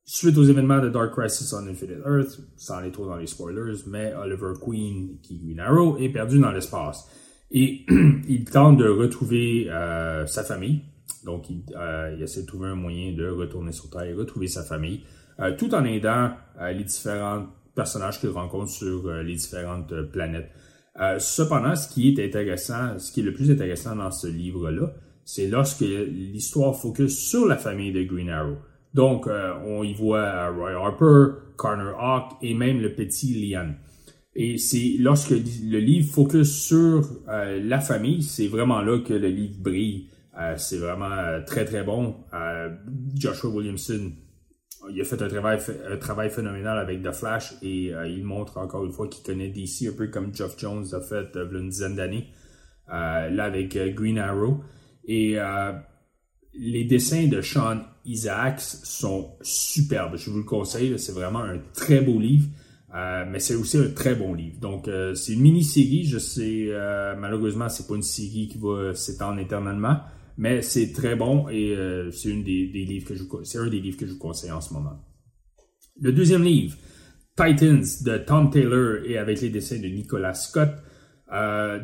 Suite 0.05 0.39
aux 0.39 0.45
événements 0.45 0.81
de 0.81 0.91
Dark 0.91 1.13
Crisis 1.13 1.53
on 1.55 1.67
Infinite 1.67 2.03
Earth, 2.07 2.39
sans 2.57 2.75
aller 2.75 2.93
trop 2.93 3.07
dans 3.07 3.17
les 3.17 3.27
spoilers, 3.27 3.83
mais 3.89 4.13
Oliver 4.15 4.53
Queen, 4.65 5.19
qui 5.23 5.37
est 5.37 5.39
Green 5.39 5.59
Arrow, 5.59 5.97
est 5.99 6.11
perdu 6.11 6.39
dans 6.39 6.53
l'espace. 6.53 7.09
Et 7.51 7.85
il 8.29 8.45
tente 8.45 8.77
de 8.77 8.87
retrouver 8.87 9.67
euh, 9.71 10.25
sa 10.27 10.45
famille. 10.45 10.83
Donc, 11.25 11.51
il, 11.51 11.65
il, 12.17 12.23
essaie 12.23 12.43
de 12.43 12.47
trouver 12.47 12.69
un 12.69 12.77
moyen 12.77 13.13
de 13.13 13.27
retourner 13.27 13.73
sur 13.73 13.91
Terre 13.91 14.03
et 14.03 14.15
retrouver 14.15 14.47
sa 14.47 14.63
famille, 14.63 15.01
tout 15.59 15.75
en 15.75 15.85
aidant 15.85 16.31
les 16.61 16.85
différentes 16.85 17.49
personnages 17.75 18.21
qu'il 18.21 18.31
rencontre 18.31 18.71
sur 18.71 19.07
euh, 19.07 19.23
les 19.23 19.35
différentes 19.35 19.93
euh, 19.93 20.05
planètes. 20.05 20.51
Euh, 21.01 21.19
cependant, 21.19 21.75
ce 21.75 21.89
qui 21.89 22.09
est 22.09 22.25
intéressant, 22.25 22.99
ce 22.99 23.13
qui 23.13 23.21
est 23.21 23.25
le 23.25 23.33
plus 23.33 23.51
intéressant 23.51 23.97
dans 23.97 24.11
ce 24.11 24.29
livre-là, 24.29 24.93
c'est 25.25 25.49
lorsque 25.49 25.81
l'histoire 25.81 26.77
focus 26.77 27.19
sur 27.19 27.47
la 27.47 27.57
famille 27.57 27.93
de 27.93 28.03
Green 28.05 28.29
Arrow. 28.29 28.57
Donc, 28.93 29.27
on 29.27 29.83
y 29.83 29.93
voit 29.93 30.51
Roy 30.51 30.71
Harper, 30.73 31.41
Carter 31.59 31.93
Hawk 31.99 32.37
et 32.43 32.55
même 32.55 32.81
le 32.81 32.95
petit 32.95 33.35
Lian. 33.35 33.75
Et 34.37 34.57
c'est 34.59 34.97
lorsque 35.01 35.31
le 35.31 35.79
livre 35.79 36.13
focus 36.13 36.53
sur 36.53 37.03
la 37.27 37.81
famille, 37.81 38.23
c'est 38.23 38.47
vraiment 38.47 38.83
là 38.83 39.01
que 39.01 39.15
le 39.15 39.29
livre 39.29 39.57
brille. 39.59 40.11
c'est 40.59 40.79
vraiment 40.79 41.43
très 41.45 41.65
très 41.65 41.83
bon. 41.83 42.15
Joshua 43.17 43.51
Williamson 43.51 44.13
il 44.91 45.01
a 45.01 45.05
fait 45.05 45.21
un 45.23 45.29
travail, 45.29 45.59
un 45.91 45.97
travail 45.97 46.31
phénoménal 46.31 46.79
avec 46.79 47.03
The 47.03 47.13
Flash 47.13 47.55
et 47.63 47.95
euh, 47.95 48.09
il 48.09 48.25
montre 48.25 48.59
encore 48.59 48.85
une 48.85 48.93
fois 48.93 49.09
qu'il 49.09 49.25
connaît 49.25 49.49
DC 49.49 49.89
un 49.89 49.97
peu 49.97 50.09
comme 50.09 50.35
Geoff 50.35 50.59
Jones 50.59 50.87
a 50.93 51.01
fait 51.01 51.37
euh, 51.37 51.51
une 51.59 51.69
dizaine 51.69 51.97
d'années, 51.97 52.29
euh, 52.93 53.31
là 53.31 53.45
avec 53.45 53.77
Green 53.95 54.19
Arrow. 54.19 54.63
Et 55.07 55.37
les 56.55 56.85
dessins 56.85 57.27
de 57.27 57.43
Sean 57.43 57.83
Isaacs 58.07 58.61
sont 58.61 59.37
superbes. 59.43 60.17
Je 60.17 60.31
vous 60.31 60.39
le 60.39 60.45
conseille, 60.45 60.99
c'est 60.99 61.13
vraiment 61.13 61.41
un 61.41 61.59
très 61.75 62.01
beau 62.01 62.19
livre. 62.19 62.49
mais 62.95 63.39
c'est 63.39 63.55
aussi 63.55 63.77
un 63.77 63.91
très 63.91 64.15
bon 64.15 64.33
livre. 64.33 64.61
Donc, 64.61 64.89
c'est 65.15 65.35
une 65.35 65.43
mini-série. 65.43 66.05
Je 66.05 66.17
sais, 66.17 66.71
malheureusement, 67.19 67.69
c'est 67.69 67.87
pas 67.87 67.97
une 67.97 68.03
série 68.03 68.49
qui 68.49 68.57
va 68.57 68.95
s'étendre 68.95 69.41
éternellement. 69.41 69.99
Mais 70.37 70.63
c'est 70.63 70.93
très 70.93 71.15
bon 71.15 71.49
et 71.49 71.75
euh, 71.77 72.11
c'est 72.11 72.31
une 72.31 72.43
des, 72.43 72.67
livres 72.67 73.07
que 73.07 73.15
je 73.15 73.23
c'est 73.45 73.59
un 73.59 73.69
des 73.69 73.81
livres 73.81 73.97
que 73.97 74.07
je 74.07 74.13
vous 74.13 74.19
conseille 74.19 74.51
en 74.51 74.61
ce 74.61 74.75
moment. 74.75 75.01
Le 76.01 76.13
deuxième 76.13 76.43
livre, 76.43 76.77
Titans 77.37 77.85
de 78.05 78.19
Tom 78.19 78.51
Taylor 78.51 79.05
et 79.05 79.17
avec 79.17 79.41
les 79.41 79.51
dessins 79.51 79.79
de 79.79 79.87
Nicolas 79.87 80.35
Scott. 80.35 80.71
Euh, 81.33 81.81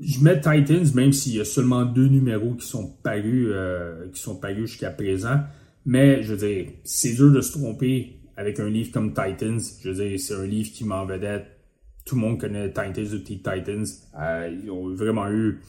je 0.00 0.20
mets 0.20 0.40
Titans 0.40 0.94
même 0.94 1.12
s'il 1.12 1.36
y 1.36 1.40
a 1.40 1.44
seulement 1.44 1.84
deux 1.84 2.06
numéros 2.06 2.54
qui 2.54 2.66
sont 2.66 2.98
parus 3.02 3.48
euh, 3.50 4.08
qui 4.12 4.20
sont 4.20 4.36
parus 4.36 4.70
jusqu'à 4.70 4.90
présent. 4.90 5.40
Mais 5.84 6.22
je 6.22 6.34
veux 6.34 6.48
dire, 6.48 6.72
c'est 6.84 7.14
dur 7.14 7.32
de 7.32 7.40
se 7.40 7.52
tromper 7.52 8.20
avec 8.36 8.60
un 8.60 8.68
livre 8.68 8.92
comme 8.92 9.12
Titans. 9.12 9.60
Je 9.82 9.90
veux 9.90 10.08
dire, 10.08 10.20
c'est 10.20 10.34
un 10.34 10.46
livre 10.46 10.70
qui 10.72 10.84
m'en 10.84 11.04
vedette. 11.04 11.46
Tout 12.04 12.14
le 12.14 12.20
monde 12.20 12.40
connaît 12.40 12.68
Titans 12.68 13.12
ou 13.12 13.18
Titans. 13.18 13.84
ils 14.62 14.70
ont 14.70 14.94
vraiment 14.94 15.28
eu 15.30 15.60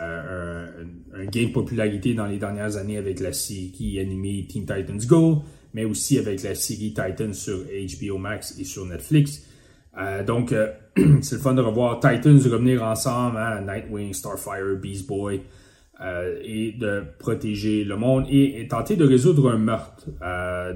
euh, 0.00 0.66
un, 1.14 1.24
gain 1.26 1.44
de 1.44 1.52
popularité 1.52 2.12
dans 2.12 2.26
les 2.26 2.38
dernières 2.38 2.76
années 2.76 2.98
avec 2.98 3.20
la 3.20 3.32
série 3.32 3.98
animée 3.98 4.46
Teen 4.46 4.66
Titans 4.66 5.00
Go, 5.06 5.42
mais 5.72 5.84
aussi 5.84 6.18
avec 6.18 6.42
la 6.42 6.54
série 6.54 6.92
Titan 6.92 7.32
sur 7.32 7.58
HBO 7.58 8.18
Max 8.18 8.58
et 8.58 8.64
sur 8.64 8.84
Netflix. 8.84 9.42
donc, 10.26 10.54
c'est 11.22 11.36
le 11.36 11.40
fun 11.40 11.54
de 11.54 11.62
revoir 11.62 12.00
Titans 12.00 12.38
revenir 12.38 12.82
ensemble, 12.82 13.38
hein, 13.38 13.62
Nightwing, 13.62 14.12
Starfire, 14.12 14.76
Beast 14.80 15.06
Boy, 15.06 15.40
et 16.42 16.72
de 16.72 17.02
protéger 17.18 17.84
le 17.84 17.96
monde 17.96 18.26
et, 18.28 18.66
tenter 18.68 18.96
de 18.96 19.04
résoudre 19.04 19.50
un 19.50 19.58
meurtre. 19.58 20.06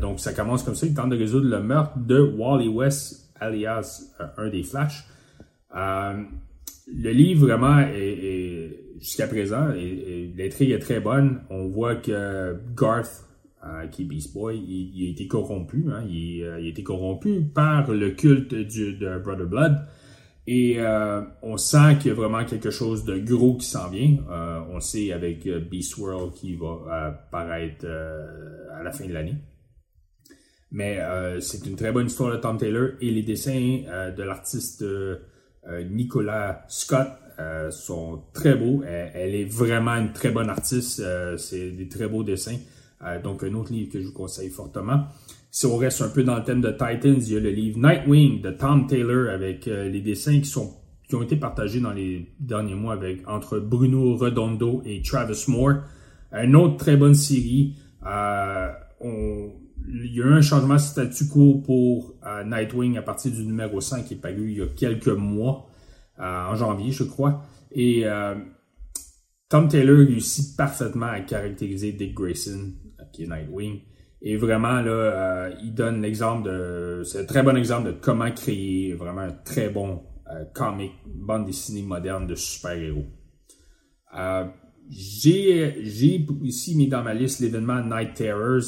donc, 0.00 0.20
ça 0.20 0.32
commence 0.32 0.62
comme 0.62 0.74
ça, 0.74 0.86
il 0.86 0.94
tente 0.94 1.10
de 1.10 1.18
résoudre 1.18 1.48
le 1.48 1.62
meurtre 1.62 1.98
de 1.98 2.20
Wally 2.20 2.68
West, 2.68 3.30
alias 3.38 4.14
un 4.38 4.48
des 4.48 4.62
Flash. 4.62 5.04
le 5.74 7.10
livre, 7.10 7.46
vraiment, 7.46 7.80
est 7.80 8.59
jusqu'à 9.00 9.26
présent, 9.26 9.68
l'intrigue 10.36 10.70
est 10.70 10.78
très 10.78 11.00
bonne. 11.00 11.40
On 11.50 11.68
voit 11.68 11.96
que 11.96 12.56
Garth, 12.76 13.24
euh, 13.64 13.86
qui 13.88 14.02
est 14.02 14.04
Beast 14.04 14.32
Boy, 14.32 14.58
il, 14.58 15.06
a 15.06 15.10
été 15.10 15.26
corrompu. 15.26 15.86
Hein. 15.90 16.04
il, 16.08 16.42
euh, 16.42 16.60
il, 16.60 16.66
a 16.66 16.68
été 16.68 16.82
corrompu 16.82 17.42
par 17.42 17.90
le 17.90 18.10
culte 18.10 18.54
du, 18.54 18.94
de 18.94 19.18
Brother 19.18 19.46
Blood. 19.46 19.86
Et 20.46 20.76
euh, 20.78 21.22
on 21.42 21.56
sent 21.56 21.96
qu'il 22.00 22.08
y 22.08 22.10
a 22.10 22.14
vraiment 22.14 22.44
quelque 22.44 22.70
chose 22.70 23.04
de 23.04 23.18
gros 23.18 23.56
qui 23.56 23.66
s'en 23.66 23.88
vient. 23.88 24.16
on 24.70 24.80
sait 24.80 25.12
avec 25.12 25.46
Beast 25.70 25.96
World 25.98 26.32
qui 26.34 26.56
va 26.56 27.06
apparaître 27.06 27.86
à 27.86 28.82
la 28.82 28.90
fin 28.90 29.06
de 29.06 29.12
l'année. 29.12 29.36
Mais 30.72 30.98
c'est 31.40 31.66
une 31.66 31.76
très 31.76 31.92
bonne 31.92 32.06
histoire 32.06 32.32
de 32.32 32.38
Tom 32.38 32.56
Taylor 32.56 32.90
et 33.00 33.10
les 33.10 33.22
dessins 33.22 33.82
de 34.16 34.22
l'artiste 34.22 34.84
Nicolas 35.90 36.64
Scott 36.68 37.08
euh, 37.38 37.70
sont 37.70 38.22
très 38.32 38.54
beaux. 38.54 38.82
Elle, 38.86 39.34
est 39.34 39.44
vraiment 39.44 39.92
une 39.92 40.12
très 40.12 40.30
bonne 40.30 40.50
artiste. 40.50 41.00
Euh, 41.00 41.36
c'est 41.36 41.70
des 41.70 41.88
très 41.88 42.08
beaux 42.08 42.22
dessins. 42.22 42.56
Euh, 43.02 43.20
donc, 43.22 43.42
un 43.44 43.54
autre 43.54 43.72
livre 43.72 43.92
que 43.92 44.00
je 44.00 44.06
vous 44.06 44.12
conseille 44.12 44.50
fortement. 44.50 45.04
Si 45.50 45.66
on 45.66 45.76
reste 45.76 46.02
un 46.02 46.08
peu 46.08 46.22
dans 46.22 46.36
le 46.36 46.44
thème 46.44 46.60
de 46.60 46.70
Titans, 46.70 47.16
il 47.18 47.32
y 47.32 47.36
a 47.36 47.40
le 47.40 47.50
livre 47.50 47.78
Nightwing 47.78 48.40
de 48.40 48.50
Tom 48.50 48.86
Taylor 48.86 49.30
avec 49.30 49.66
les 49.66 50.00
dessins 50.00 50.40
qui 50.40 51.14
ont 51.16 51.22
été 51.22 51.34
partagés 51.34 51.80
dans 51.80 51.92
les 51.92 52.32
derniers 52.38 52.76
mois 52.76 52.92
avec 52.92 53.28
entre 53.28 53.58
Bruno 53.58 54.16
Redondo 54.16 54.80
et 54.84 55.02
Travis 55.02 55.44
Moore. 55.48 55.82
Une 56.32 56.54
autre 56.54 56.76
très 56.76 56.96
bonne 56.96 57.16
série. 57.16 57.74
Il 58.04 58.06
y 59.02 60.22
a 60.22 60.24
eu 60.24 60.32
un 60.32 60.40
changement 60.40 60.74
de 60.74 60.80
statu 60.80 61.26
quo 61.26 61.54
pour 61.66 62.14
Nightwing 62.46 62.96
à 62.96 63.02
partir 63.02 63.32
du 63.32 63.42
numéro 63.44 63.80
5 63.80 64.04
qui 64.04 64.14
est 64.14 64.18
paru 64.18 64.52
il 64.52 64.58
y 64.58 64.62
a 64.62 64.66
quelques 64.66 65.08
mois. 65.08 65.69
Euh, 66.20 66.44
en 66.46 66.54
janvier, 66.54 66.92
je 66.92 67.04
crois. 67.04 67.42
Et 67.72 68.02
euh, 68.04 68.34
Tom 69.48 69.68
Taylor 69.68 69.98
réussit 69.98 70.56
parfaitement 70.56 71.06
à 71.06 71.20
caractériser 71.20 71.92
Dick 71.92 72.14
Grayson, 72.14 72.72
qui 73.12 73.24
est 73.24 73.26
Nightwing. 73.26 73.80
Et 74.22 74.36
vraiment, 74.36 74.82
là, 74.82 74.90
euh, 74.90 75.54
il 75.62 75.72
donne 75.72 76.02
l'exemple 76.02 76.50
de. 76.50 77.02
C'est 77.04 77.20
un 77.20 77.24
très 77.24 77.42
bon 77.42 77.56
exemple 77.56 77.86
de 77.86 77.92
comment 77.92 78.30
créer 78.30 78.92
vraiment 78.92 79.22
un 79.22 79.32
très 79.32 79.70
bon 79.70 80.02
comic, 80.54 80.92
bande 81.06 81.46
dessinée 81.46 81.82
moderne 81.82 82.28
de 82.28 82.36
super-héros. 82.36 83.06
j'ai, 84.88 85.74
ici 86.42 86.76
mis 86.76 86.86
dans 86.86 87.02
ma 87.02 87.14
liste 87.14 87.40
l'événement 87.40 87.82
Night 87.82 88.14
Terrors. 88.14 88.62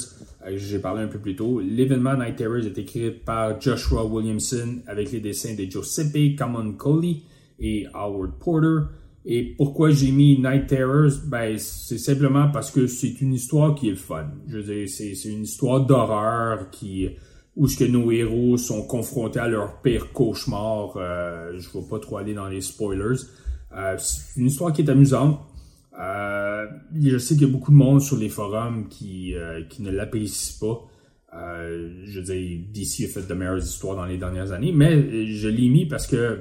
j'ai 0.45 0.79
parlé 0.79 1.03
un 1.03 1.07
peu 1.07 1.19
plus 1.19 1.37
tôt. 1.37 1.61
L'événement 1.61 2.17
Night 2.17 2.35
Terrors 2.35 2.65
est 2.65 2.77
écrit 2.77 3.11
par 3.11 3.61
Joshua 3.61 4.03
Williamson 4.03 4.81
avec 4.87 5.13
les 5.13 5.21
dessins 5.21 5.55
de 5.55 5.63
Giuseppe 5.63 6.35
Camoncoli 6.37 7.23
et 7.63 7.87
Howard 7.93 8.37
Porter. 8.39 8.87
Et 9.25 9.55
pourquoi 9.55 9.89
j'ai 9.89 10.11
mis 10.11 10.37
Night 10.37 10.67
Terrors? 10.67 11.13
Ben, 11.25 11.57
c'est 11.57 11.97
simplement 11.97 12.49
parce 12.51 12.71
que 12.71 12.87
c'est 12.87 13.21
une 13.21 13.33
histoire 13.33 13.73
qui 13.73 13.89
est 13.89 13.95
fun. 13.95 14.27
Je 14.47 14.57
veux 14.57 14.63
dire, 14.63 14.89
c'est, 14.89 15.13
une 15.29 15.43
histoire 15.43 15.85
d'horreur 15.85 16.69
qui, 16.71 17.09
où 17.55 17.67
ce 17.67 17.77
que 17.77 17.85
nos 17.85 18.11
héros 18.11 18.57
sont 18.57 18.85
confrontés 18.85 19.39
à 19.39 19.47
leur 19.47 19.81
pire 19.81 20.11
cauchemar. 20.11 20.97
Euh, 20.97 21.53
je 21.57 21.69
ne 21.69 21.81
vais 21.81 21.89
pas 21.89 21.99
trop 21.99 22.17
aller 22.17 22.33
dans 22.33 22.49
les 22.49 22.59
spoilers. 22.59 23.21
Euh, 23.75 23.95
c'est 23.97 24.39
une 24.39 24.47
histoire 24.47 24.73
qui 24.73 24.81
est 24.81 24.89
amusante. 24.89 25.39
Euh, 25.97 26.65
je 26.93 27.17
sais 27.17 27.35
qu'il 27.35 27.47
y 27.47 27.49
a 27.49 27.53
beaucoup 27.53 27.71
de 27.71 27.77
monde 27.77 28.01
sur 28.01 28.17
les 28.17 28.29
forums 28.29 28.89
qui, 28.89 29.35
qui 29.69 29.83
ne 29.83 29.91
l'apprécient 29.91 30.67
pas. 30.67 30.85
je 31.31 32.19
veux 32.19 32.25
dire, 32.25 32.59
DC 32.73 33.05
a 33.05 33.07
fait 33.07 33.25
de 33.25 33.33
meilleures 33.33 33.59
histoires 33.59 33.95
dans 33.95 34.05
les 34.05 34.17
dernières 34.17 34.51
années, 34.51 34.73
mais 34.73 35.27
je 35.27 35.47
l'ai 35.47 35.69
mis 35.69 35.85
parce 35.85 36.07
que 36.07 36.39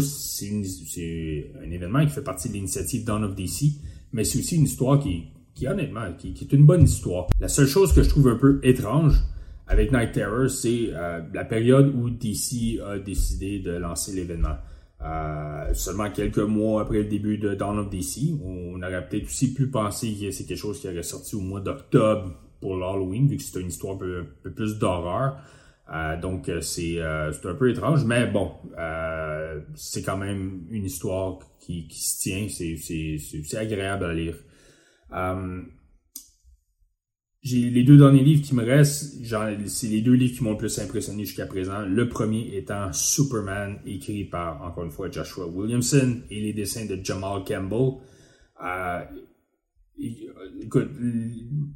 c'est 0.00 1.50
un 1.62 1.70
événement 1.70 2.04
qui 2.04 2.12
fait 2.12 2.22
partie 2.22 2.48
de 2.48 2.54
l'initiative 2.54 3.04
Dawn 3.04 3.24
of 3.24 3.34
DC, 3.34 3.72
mais 4.12 4.24
c'est 4.24 4.38
aussi 4.38 4.56
une 4.56 4.64
histoire 4.64 4.98
qui, 5.00 5.30
honnêtement, 5.66 6.12
qui, 6.18 6.28
est 6.28 6.52
une 6.52 6.66
bonne 6.66 6.82
histoire. 6.82 7.26
La 7.40 7.48
seule 7.48 7.66
chose 7.66 7.92
que 7.92 8.02
je 8.02 8.08
trouve 8.08 8.28
un 8.28 8.36
peu 8.36 8.60
étrange 8.62 9.22
avec 9.66 9.92
Night 9.92 10.12
Terror, 10.12 10.48
c'est 10.48 10.90
euh, 10.92 11.20
la 11.34 11.44
période 11.44 11.92
où 11.94 12.10
DC 12.10 12.80
a 12.84 12.98
décidé 12.98 13.58
de 13.58 13.72
lancer 13.72 14.12
l'événement. 14.12 14.56
Euh, 15.02 15.74
seulement 15.74 16.10
quelques 16.10 16.38
mois 16.38 16.82
après 16.82 16.98
le 16.98 17.04
début 17.04 17.36
de 17.36 17.54
Dawn 17.54 17.78
of 17.78 17.90
DC, 17.90 18.34
on 18.42 18.82
aurait 18.82 19.06
peut-être 19.06 19.26
aussi 19.26 19.52
pu 19.52 19.66
penser 19.66 20.14
que 20.14 20.30
c'est 20.30 20.44
quelque 20.44 20.58
chose 20.58 20.80
qui 20.80 20.88
aurait 20.88 21.02
sorti 21.02 21.36
au 21.36 21.40
mois 21.40 21.60
d'octobre 21.60 22.32
pour 22.60 22.76
l'Halloween, 22.76 23.28
vu 23.28 23.36
que 23.36 23.42
c'est 23.42 23.60
une 23.60 23.68
histoire 23.68 23.94
un 23.94 24.24
peu 24.42 24.50
plus 24.50 24.78
d'horreur. 24.78 25.36
Euh, 25.92 26.20
donc 26.20 26.48
euh, 26.48 26.60
c'est 26.60 27.00
un 27.00 27.54
peu 27.54 27.70
étrange, 27.70 28.04
mais 28.04 28.26
bon, 28.26 28.52
euh, 28.78 29.60
c'est 29.76 30.02
quand 30.02 30.16
même 30.16 30.66
une 30.70 30.84
histoire 30.84 31.38
qui, 31.60 31.86
qui 31.86 32.00
se 32.00 32.20
tient, 32.20 32.48
c'est 32.48 33.56
agréable 33.56 34.04
à 34.04 34.14
lire. 34.14 34.36
j'ai 37.42 37.70
les 37.70 37.84
deux 37.84 37.96
derniers 37.96 38.24
livres 38.24 38.42
qui 38.42 38.54
me 38.56 38.64
restent, 38.64 39.14
c'est 39.68 39.86
les 39.86 40.00
deux 40.00 40.14
livres 40.14 40.36
qui 40.36 40.42
m'ont 40.42 40.52
le 40.52 40.56
plus 40.56 40.76
impressionné 40.80 41.24
jusqu'à 41.24 41.46
présent. 41.46 41.82
Le 41.86 42.08
premier 42.08 42.56
étant 42.56 42.92
Superman, 42.92 43.78
écrit 43.86 44.24
par, 44.24 44.62
encore 44.62 44.84
une 44.84 44.90
fois, 44.90 45.08
Joshua 45.08 45.46
Williamson, 45.46 46.22
et 46.30 46.40
les 46.40 46.52
dessins 46.52 46.86
de 46.86 46.98
Jamal 47.02 47.44
Campbell. 47.46 48.00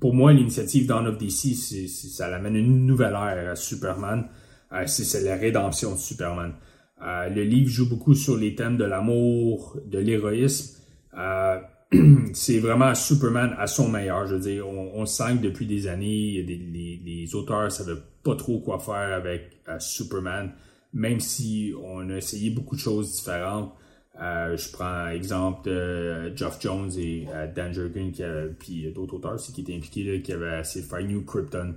Pour 0.01 0.15
moi, 0.15 0.33
l'initiative 0.33 0.87
Dawn 0.87 1.07
of 1.07 1.19
DC, 1.19 1.55
ça 1.89 2.27
amène 2.35 2.57
une 2.57 2.87
nouvelle 2.87 3.15
ère 3.15 3.51
à 3.51 3.57
Superman. 3.57 4.29
Euh, 4.73 4.87
c'est 4.87 5.23
la 5.23 5.37
rédemption 5.37 5.95
de 5.95 5.99
Superman. 5.99 6.55
Euh, 7.03 7.29
le 7.29 7.43
livre 7.43 7.69
joue 7.71 7.89
beaucoup 7.89 8.15
sur 8.15 8.37
les 8.37 8.55
thèmes 8.55 8.77
de 8.77 8.85
l'amour, 8.85 9.79
de 9.87 9.99
l'héroïsme. 9.99 10.79
Euh, 11.17 11.61
c'est 12.35 12.59
vraiment 12.59 12.95
Superman 12.95 13.55
à 13.59 13.67
son 13.67 13.89
meilleur. 13.89 14.27
Je 14.27 14.35
veux 14.35 14.41
dire, 14.41 14.69
on, 14.69 15.05
sent 15.07 15.39
que 15.39 15.43
depuis 15.45 15.67
des 15.67 15.89
années, 15.89 16.43
les, 16.43 17.01
les, 17.05 17.35
auteurs 17.35 17.65
ne 17.65 17.69
savaient 17.71 18.01
pas 18.23 18.37
trop 18.37 18.61
quoi 18.61 18.79
faire 18.79 19.15
avec 19.15 19.61
Superman, 19.79 20.53
même 20.93 21.21
si 21.21 21.73
on 21.83 22.09
a 22.11 22.17
essayé 22.17 22.51
beaucoup 22.51 22.77
de 22.77 22.81
choses 22.81 23.13
différentes. 23.13 23.73
Euh, 24.21 24.55
je 24.55 24.71
prends 24.71 25.07
exemple 25.09 25.71
de 25.71 26.37
Geoff 26.37 26.61
Jones 26.61 26.91
et 26.99 27.27
euh, 27.33 27.47
Dan 27.55 27.73
Jurgen, 27.73 28.13
puis 28.59 28.93
d'autres 28.93 29.15
auteurs 29.15 29.37
qui 29.37 29.63
étaient 29.63 29.75
impliqués, 29.75 30.21
qui 30.21 30.33
avaient 30.33 30.61
de 30.61 30.81
faire 30.83 31.03
New 31.03 31.25
Krypton 31.25 31.75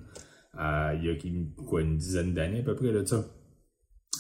euh, 0.60 0.94
il 0.98 1.06
y 1.06 1.10
a 1.10 1.64
quoi, 1.66 1.82
une 1.82 1.98
dizaine 1.98 2.34
d'années 2.34 2.60
à 2.60 2.64
peu 2.64 2.76
près 2.76 2.92
de 2.92 3.06
ça. 3.06 3.26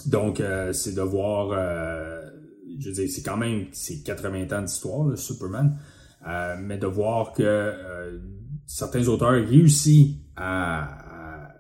Donc, 0.05 0.41
c'est 0.71 0.95
de 0.95 1.01
voir, 1.01 1.49
je 2.79 2.89
veux 2.89 2.93
dire, 2.93 3.09
c'est 3.09 3.21
quand 3.21 3.37
même 3.37 3.67
c'est 3.71 4.01
80 4.03 4.57
ans 4.57 4.61
d'histoire, 4.63 5.07
le 5.07 5.15
Superman, 5.15 5.77
mais 6.59 6.77
de 6.77 6.87
voir 6.87 7.33
que 7.33 8.19
certains 8.65 9.07
auteurs 9.07 9.33
réussissent 9.33 10.15
à, 10.35 11.45
à, 11.45 11.55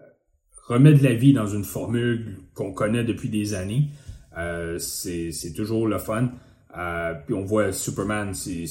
remettre 0.67 0.99
de 0.99 1.03
la 1.03 1.13
vie 1.13 1.33
dans 1.33 1.45
une 1.45 1.63
formule 1.63 2.39
qu'on 2.55 2.73
connaît 2.73 3.03
depuis 3.03 3.29
des 3.29 3.53
années. 3.53 3.89
c'est 4.79 5.53
toujours 5.55 5.87
le 5.87 5.99
fun. 5.99 6.31
Euh, 6.77 7.13
puis 7.25 7.35
on 7.35 7.43
voit 7.43 7.71
Superman, 7.71 8.33
c'est 8.33 8.65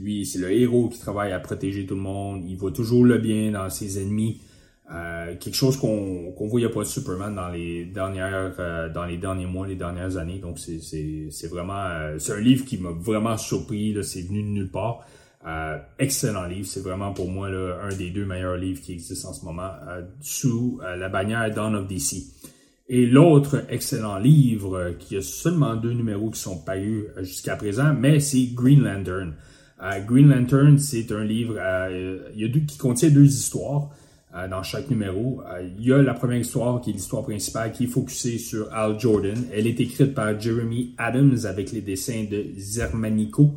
lui, 0.00 0.26
c'est 0.26 0.38
le 0.38 0.52
héros 0.52 0.88
qui 0.88 0.98
travaille 0.98 1.32
à 1.32 1.40
protéger 1.40 1.86
tout 1.86 1.94
le 1.94 2.02
monde. 2.02 2.44
Il 2.46 2.56
voit 2.56 2.72
toujours 2.72 3.04
le 3.04 3.18
bien 3.18 3.52
dans 3.52 3.70
ses 3.70 4.00
ennemis. 4.00 4.40
Euh, 4.92 5.34
quelque 5.40 5.54
chose 5.54 5.76
qu'on 5.78 6.30
qu'on 6.32 6.46
voyait 6.46 6.68
pas 6.68 6.80
de 6.80 6.84
Superman 6.84 7.34
dans 7.34 7.48
les 7.48 7.86
dernières 7.86 8.54
euh, 8.60 8.88
dans 8.88 9.04
les 9.04 9.16
derniers 9.16 9.46
mois, 9.46 9.66
les 9.66 9.74
dernières 9.74 10.16
années. 10.18 10.38
Donc 10.38 10.58
c'est 10.58 11.48
vraiment 11.48 11.88
c'est 12.18 12.32
un 12.32 12.40
livre 12.40 12.64
qui 12.66 12.78
m'a 12.78 12.90
vraiment 12.90 13.38
surpris. 13.38 13.96
C'est 14.04 14.22
venu 14.22 14.42
de 14.42 14.48
nulle 14.48 14.70
part. 14.70 15.06
excellent 15.98 16.44
livre. 16.44 16.66
C'est 16.66 16.82
vraiment 16.82 17.14
pour 17.14 17.30
moi 17.30 17.48
là, 17.48 17.78
un 17.82 17.96
des 17.96 18.10
deux 18.10 18.26
meilleurs 18.26 18.58
livres 18.58 18.82
qui 18.82 18.92
existent 18.92 19.30
en 19.30 19.32
ce 19.32 19.44
moment 19.44 19.70
sous 20.20 20.80
la 20.82 21.08
bannière 21.08 21.50
Dawn 21.52 21.74
of 21.76 21.88
DC. 21.88 22.26
Et 22.88 23.04
l'autre 23.04 23.64
excellent 23.68 24.18
livre, 24.18 24.94
qui 25.00 25.16
a 25.16 25.22
seulement 25.22 25.74
deux 25.74 25.92
numéros 25.92 26.30
qui 26.30 26.38
sont 26.38 26.58
parus 26.58 27.06
euh, 27.16 27.24
jusqu'à 27.24 27.56
présent, 27.56 27.92
mais 27.92 28.20
c'est 28.20 28.46
Green 28.54 28.84
Lantern. 28.84 29.34
Euh, 29.82 30.00
Green 30.06 30.28
Lantern, 30.28 30.78
c'est 30.78 31.10
un 31.10 31.24
livre 31.24 31.56
euh, 31.58 32.30
il 32.36 32.42
y 32.42 32.44
a 32.44 32.48
deux, 32.48 32.60
qui 32.60 32.78
contient 32.78 33.10
deux 33.10 33.26
histoires 33.26 33.90
dans 34.50 34.62
chaque 34.62 34.90
numéro. 34.90 35.40
il 35.78 35.86
y 35.86 35.94
a 35.94 36.02
la 36.02 36.12
première 36.12 36.36
histoire, 36.36 36.82
qui 36.82 36.90
est 36.90 36.92
l'histoire 36.92 37.22
principale, 37.22 37.72
qui 37.72 37.84
est 37.84 37.86
focusée 37.86 38.36
sur 38.36 38.70
Al 38.70 39.00
Jordan. 39.00 39.46
Elle 39.50 39.66
est 39.66 39.80
écrite 39.80 40.12
par 40.12 40.38
Jeremy 40.38 40.94
Adams 40.98 41.38
avec 41.46 41.72
les 41.72 41.80
dessins 41.80 42.26
de 42.30 42.44
Zermanico. 42.58 43.54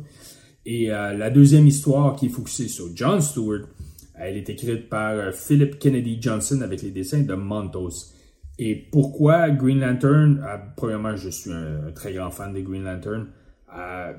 Et 0.64 0.86
la 0.86 1.28
deuxième 1.28 1.66
histoire, 1.66 2.16
qui 2.16 2.26
est 2.26 2.30
focusée 2.30 2.68
sur 2.68 2.86
John 2.94 3.20
Stewart, 3.20 3.66
Elle 4.14 4.38
est 4.38 4.48
écrite 4.48 4.88
par 4.88 5.34
Philip 5.34 5.78
Kennedy 5.78 6.16
Johnson 6.18 6.62
avec 6.62 6.80
les 6.80 6.92
dessins 6.92 7.24
de 7.24 7.34
Montos. 7.34 8.14
Et 8.62 8.74
pourquoi 8.74 9.48
Green 9.48 9.80
Lantern 9.80 10.38
Premièrement, 10.76 11.16
je 11.16 11.30
suis 11.30 11.50
un, 11.50 11.92
très 11.94 12.12
grand 12.12 12.30
fan 12.30 12.52
de 12.52 12.60
Green 12.60 12.84
Lantern. 12.84 13.26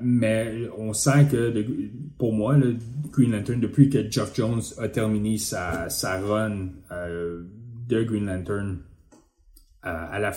mais 0.02 0.68
on 0.76 0.92
sent 0.92 1.28
que, 1.30 1.64
pour 2.18 2.32
moi, 2.32 2.56
le 2.56 2.76
Green 3.12 3.30
Lantern, 3.30 3.60
depuis 3.60 3.88
que 3.88 4.10
Geoff 4.10 4.34
Jones 4.34 4.60
a 4.78 4.88
terminé 4.88 5.38
sa, 5.38 5.86
run 6.26 6.70
de 6.90 8.02
Green 8.02 8.26
Lantern, 8.26 8.78
à 9.80 10.18
la 10.18 10.32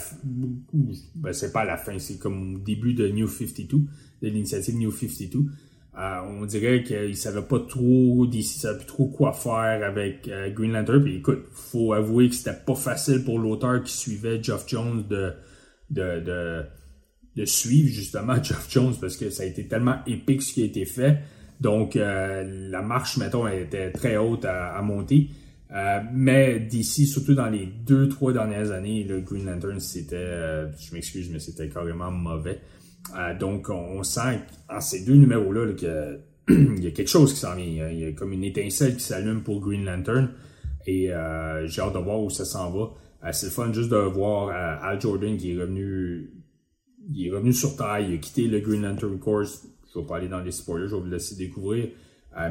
ben, 1.16 1.34
c'est 1.34 1.52
pas 1.52 1.62
à 1.62 1.66
la 1.66 1.78
fin, 1.78 1.98
c'est 1.98 2.20
comme 2.20 2.62
début 2.62 2.94
de 2.94 3.08
New 3.08 3.28
52, 3.28 3.78
de 4.22 4.28
l'initiative 4.28 4.76
New 4.76 4.92
52. 4.92 5.46
Euh, 5.98 6.20
on 6.28 6.46
dirait 6.46 6.84
qu'il 6.84 7.16
savait 7.16 7.42
pas 7.42 7.60
trop 7.60 8.28
plus 8.28 8.86
trop 8.86 9.08
quoi 9.08 9.32
faire 9.32 9.82
avec 9.84 10.28
euh, 10.28 10.50
Green 10.50 10.74
Lantern. 10.74 11.02
Puis 11.02 11.18
écoute, 11.18 11.46
faut 11.54 11.94
avouer 11.94 12.30
que 12.30 12.36
c'était 12.36 12.58
pas 12.66 12.76
facile 12.76 13.24
pour 13.24 13.40
l'auteur 13.40 13.82
qui 13.84 13.94
suivait 13.94 14.44
Geoff 14.44 14.66
Jones 14.68 15.06
de, 15.10 15.34
de, 15.90 16.66
de, 17.36 17.46
suivre 17.46 17.88
justement 17.88 18.36
Geoff 18.44 18.68
Jones 18.70 18.96
parce 19.00 19.16
que 19.16 19.30
ça 19.30 19.44
a 19.44 19.46
été 19.46 19.68
tellement 19.68 20.00
épique 20.06 20.42
ce 20.42 20.54
qui 20.54 20.64
a 20.64 20.66
été 20.66 20.86
fait. 20.86 21.20
Donc 21.62 21.96
euh, 21.96 22.44
la 22.70 22.82
marche, 22.82 23.16
mettons, 23.18 23.48
était 23.48 23.92
très 23.92 24.18
haute 24.18 24.44
à 24.44 24.82
monter. 24.82 25.30
Euh, 25.72 26.00
mais 26.14 26.60
d'ici, 26.60 27.06
surtout 27.06 27.34
dans 27.36 27.50
les 27.50 27.66
deux, 27.66 28.08
trois 28.08 28.32
dernières 28.32 28.72
années, 28.72 29.04
le 29.04 29.22
Green 29.22 29.46
Lantern, 29.46 29.80
c'était, 29.80 30.70
je 30.80 30.94
m'excuse, 30.94 31.30
mais 31.32 31.40
c'était 31.40 31.70
carrément 31.70 32.12
mauvais. 32.12 32.60
Euh, 33.18 33.38
donc, 33.38 33.70
on, 33.70 34.04
sent 34.04 34.40
en 34.70 34.82
ces 34.82 35.06
deux 35.06 35.16
numéros-là 35.16 35.74
qu'il 35.74 36.20
y 36.84 36.88
a 36.88 36.92
quelque 36.92 37.10
chose 37.10 37.34
qui 37.34 37.40
s'en 37.40 37.56
vient. 37.56 37.90
Il 37.90 38.00
y 38.00 38.06
a 38.06 38.12
comme 38.14 38.34
une 38.34 38.44
étincelle 38.44 38.96
qui 38.96 39.04
s'allume 39.04 39.42
pour 39.44 39.60
Green 39.60 39.86
Lantern. 39.86 40.30
Et 40.88 41.08
j'ai 41.66 41.82
hâte 41.82 41.94
de 41.94 42.00
voir 42.00 42.22
où 42.22 42.30
ça 42.30 42.46
s'en 42.46 42.72
va. 42.72 43.32
c'est 43.32 43.48
le 43.48 43.52
fun 43.52 43.74
juste 43.74 43.90
de 43.90 43.98
voir 43.98 44.50
Al 44.84 45.02
Jordan 45.02 45.36
qui 45.36 45.52
est 45.52 45.60
revenu 45.60 46.32
il 47.12 47.28
est 47.28 47.32
revenu 47.32 47.54
sur 47.54 47.76
Terre, 47.76 48.00
il 48.00 48.14
a 48.14 48.18
quitté 48.18 48.48
le 48.48 48.60
Green 48.60 48.84
Lantern 48.84 49.18
Course. 49.20 49.66
Je 49.92 50.00
vais 50.00 50.06
pas 50.06 50.18
aller 50.18 50.28
dans 50.28 50.42
les 50.42 50.52
spoilers, 50.52 50.88
je 50.88 50.96
vais 50.96 51.02
vous 51.02 51.08
laisser 51.08 51.36
découvrir. 51.36 51.90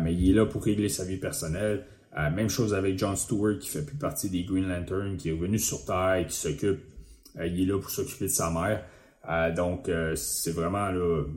mais 0.00 0.12
il 0.14 0.30
est 0.30 0.34
là 0.34 0.46
pour 0.46 0.64
régler 0.64 0.88
sa 0.88 1.04
vie 1.04 1.16
personnelle. 1.16 1.84
Euh, 2.16 2.30
même 2.30 2.48
chose 2.48 2.74
avec 2.74 2.96
John 2.98 3.16
Stewart 3.16 3.58
qui 3.58 3.68
fait 3.68 3.84
plus 3.84 3.96
partie 3.96 4.30
des 4.30 4.44
Green 4.44 4.68
Lantern, 4.68 5.16
qui 5.16 5.30
est 5.30 5.32
revenu 5.32 5.58
sur 5.58 5.84
Terre 5.84 6.24
qui 6.28 6.36
s'occupe, 6.36 6.80
euh, 7.38 7.46
il 7.46 7.62
est 7.62 7.66
là 7.66 7.78
pour 7.78 7.90
s'occuper 7.90 8.26
de 8.26 8.30
sa 8.30 8.50
mère. 8.50 8.84
Euh, 9.28 9.54
donc 9.54 9.90
c'est 10.16 10.52
vraiment 10.52 10.90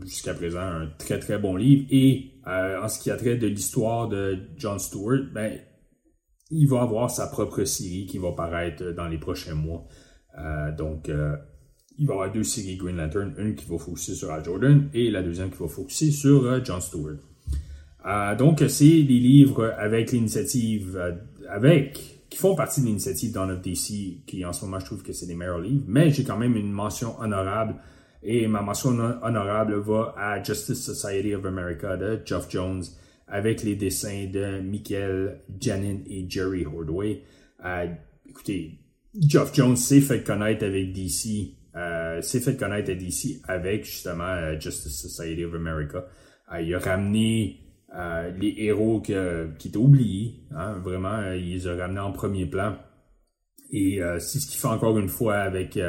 jusqu'à 0.03 0.33
présent 0.33 0.59
un 0.59 0.87
très 0.97 1.19
très 1.19 1.37
bon 1.37 1.55
livre. 1.55 1.85
Et 1.89 2.33
en 2.45 2.87
ce 2.87 2.99
qui 2.99 3.11
a 3.11 3.17
trait 3.17 3.37
de 3.37 3.47
l'histoire 3.47 4.07
de 4.07 4.37
John 4.57 4.79
Stewart, 4.79 5.23
ben 5.33 5.59
il 6.49 6.67
va 6.67 6.81
avoir 6.81 7.11
sa 7.11 7.27
propre 7.27 7.63
série 7.65 8.05
qui 8.05 8.17
va 8.17 8.31
paraître 8.31 8.91
dans 8.91 9.07
les 9.07 9.17
prochains 9.17 9.55
mois. 9.55 9.85
donc 10.77 11.09
il 11.99 12.05
va 12.05 12.13
y 12.13 12.17
avoir 12.17 12.31
deux 12.31 12.43
séries 12.43 12.77
Green 12.77 12.97
Lantern, 12.97 13.33
une 13.37 13.55
qui 13.55 13.65
va 13.65 13.77
focuser 13.77 14.13
sur 14.13 14.31
Al 14.31 14.45
Jordan 14.45 14.89
et 14.93 15.09
la 15.09 15.23
deuxième 15.23 15.49
qui 15.49 15.57
va 15.57 15.67
focuser 15.67 16.11
sur 16.11 16.63
John 16.63 16.79
Stewart. 16.79 17.17
Euh, 18.07 18.35
donc, 18.35 18.63
c'est 18.69 19.03
des 19.03 19.19
livres 19.19 19.73
avec 19.77 20.11
l'initiative, 20.11 20.97
euh, 20.97 21.11
avec, 21.49 22.16
qui 22.29 22.37
font 22.37 22.55
partie 22.55 22.81
de 22.81 22.87
l'initiative 22.87 23.31
Dawn 23.31 23.51
of 23.51 23.61
DC, 23.61 24.25
qui 24.25 24.45
en 24.45 24.53
ce 24.53 24.65
moment, 24.65 24.79
je 24.79 24.85
trouve 24.85 25.03
que 25.03 25.13
c'est 25.13 25.27
des 25.27 25.35
meilleurs 25.35 25.59
livres, 25.59 25.85
mais 25.87 26.11
j'ai 26.11 26.23
quand 26.23 26.37
même 26.37 26.55
une 26.55 26.71
mention 26.71 27.19
honorable, 27.19 27.75
et 28.23 28.47
ma 28.47 28.61
mention 28.61 28.89
honorable 29.21 29.75
va 29.75 30.13
à 30.17 30.43
Justice 30.43 30.83
Society 30.83 31.33
of 31.35 31.45
America 31.45 31.95
de 31.95 32.21
Geoff 32.25 32.49
Jones, 32.49 32.83
avec 33.27 33.63
les 33.63 33.75
dessins 33.75 34.27
de 34.31 34.61
Michael 34.61 35.41
Janin 35.59 35.99
et 36.09 36.25
Jerry 36.29 36.65
Hordway. 36.65 37.23
Euh, 37.65 37.87
écoutez, 38.27 38.79
Geoff 39.19 39.53
Jones 39.53 39.75
s'est 39.75 40.01
fait 40.01 40.23
connaître 40.23 40.65
avec 40.65 40.93
DC, 40.93 41.53
s'est 42.21 42.39
fait 42.39 42.57
connaître 42.57 42.91
à 42.91 42.95
DC 42.95 43.41
avec 43.47 43.85
justement 43.85 44.59
Justice 44.59 44.99
Society 44.99 45.43
of 45.45 45.53
America. 45.53 46.05
il 46.59 46.73
a 46.73 46.79
ramené 46.79 47.66
euh, 47.97 48.31
les 48.37 48.53
héros 48.57 49.01
qui 49.01 49.13
étaient 49.13 49.77
oubliés. 49.77 50.35
Hein, 50.55 50.73
vraiment, 50.83 51.17
euh, 51.17 51.35
ils 51.35 51.53
les 51.53 51.67
ont 51.67 51.77
ramenés 51.77 51.99
en 51.99 52.11
premier 52.11 52.45
plan. 52.45 52.75
Et 53.71 54.01
euh, 54.03 54.19
c'est 54.19 54.39
ce 54.39 54.47
qu'il 54.47 54.59
fait 54.59 54.67
encore 54.67 54.99
une 54.99 55.09
fois 55.09 55.37
avec, 55.37 55.79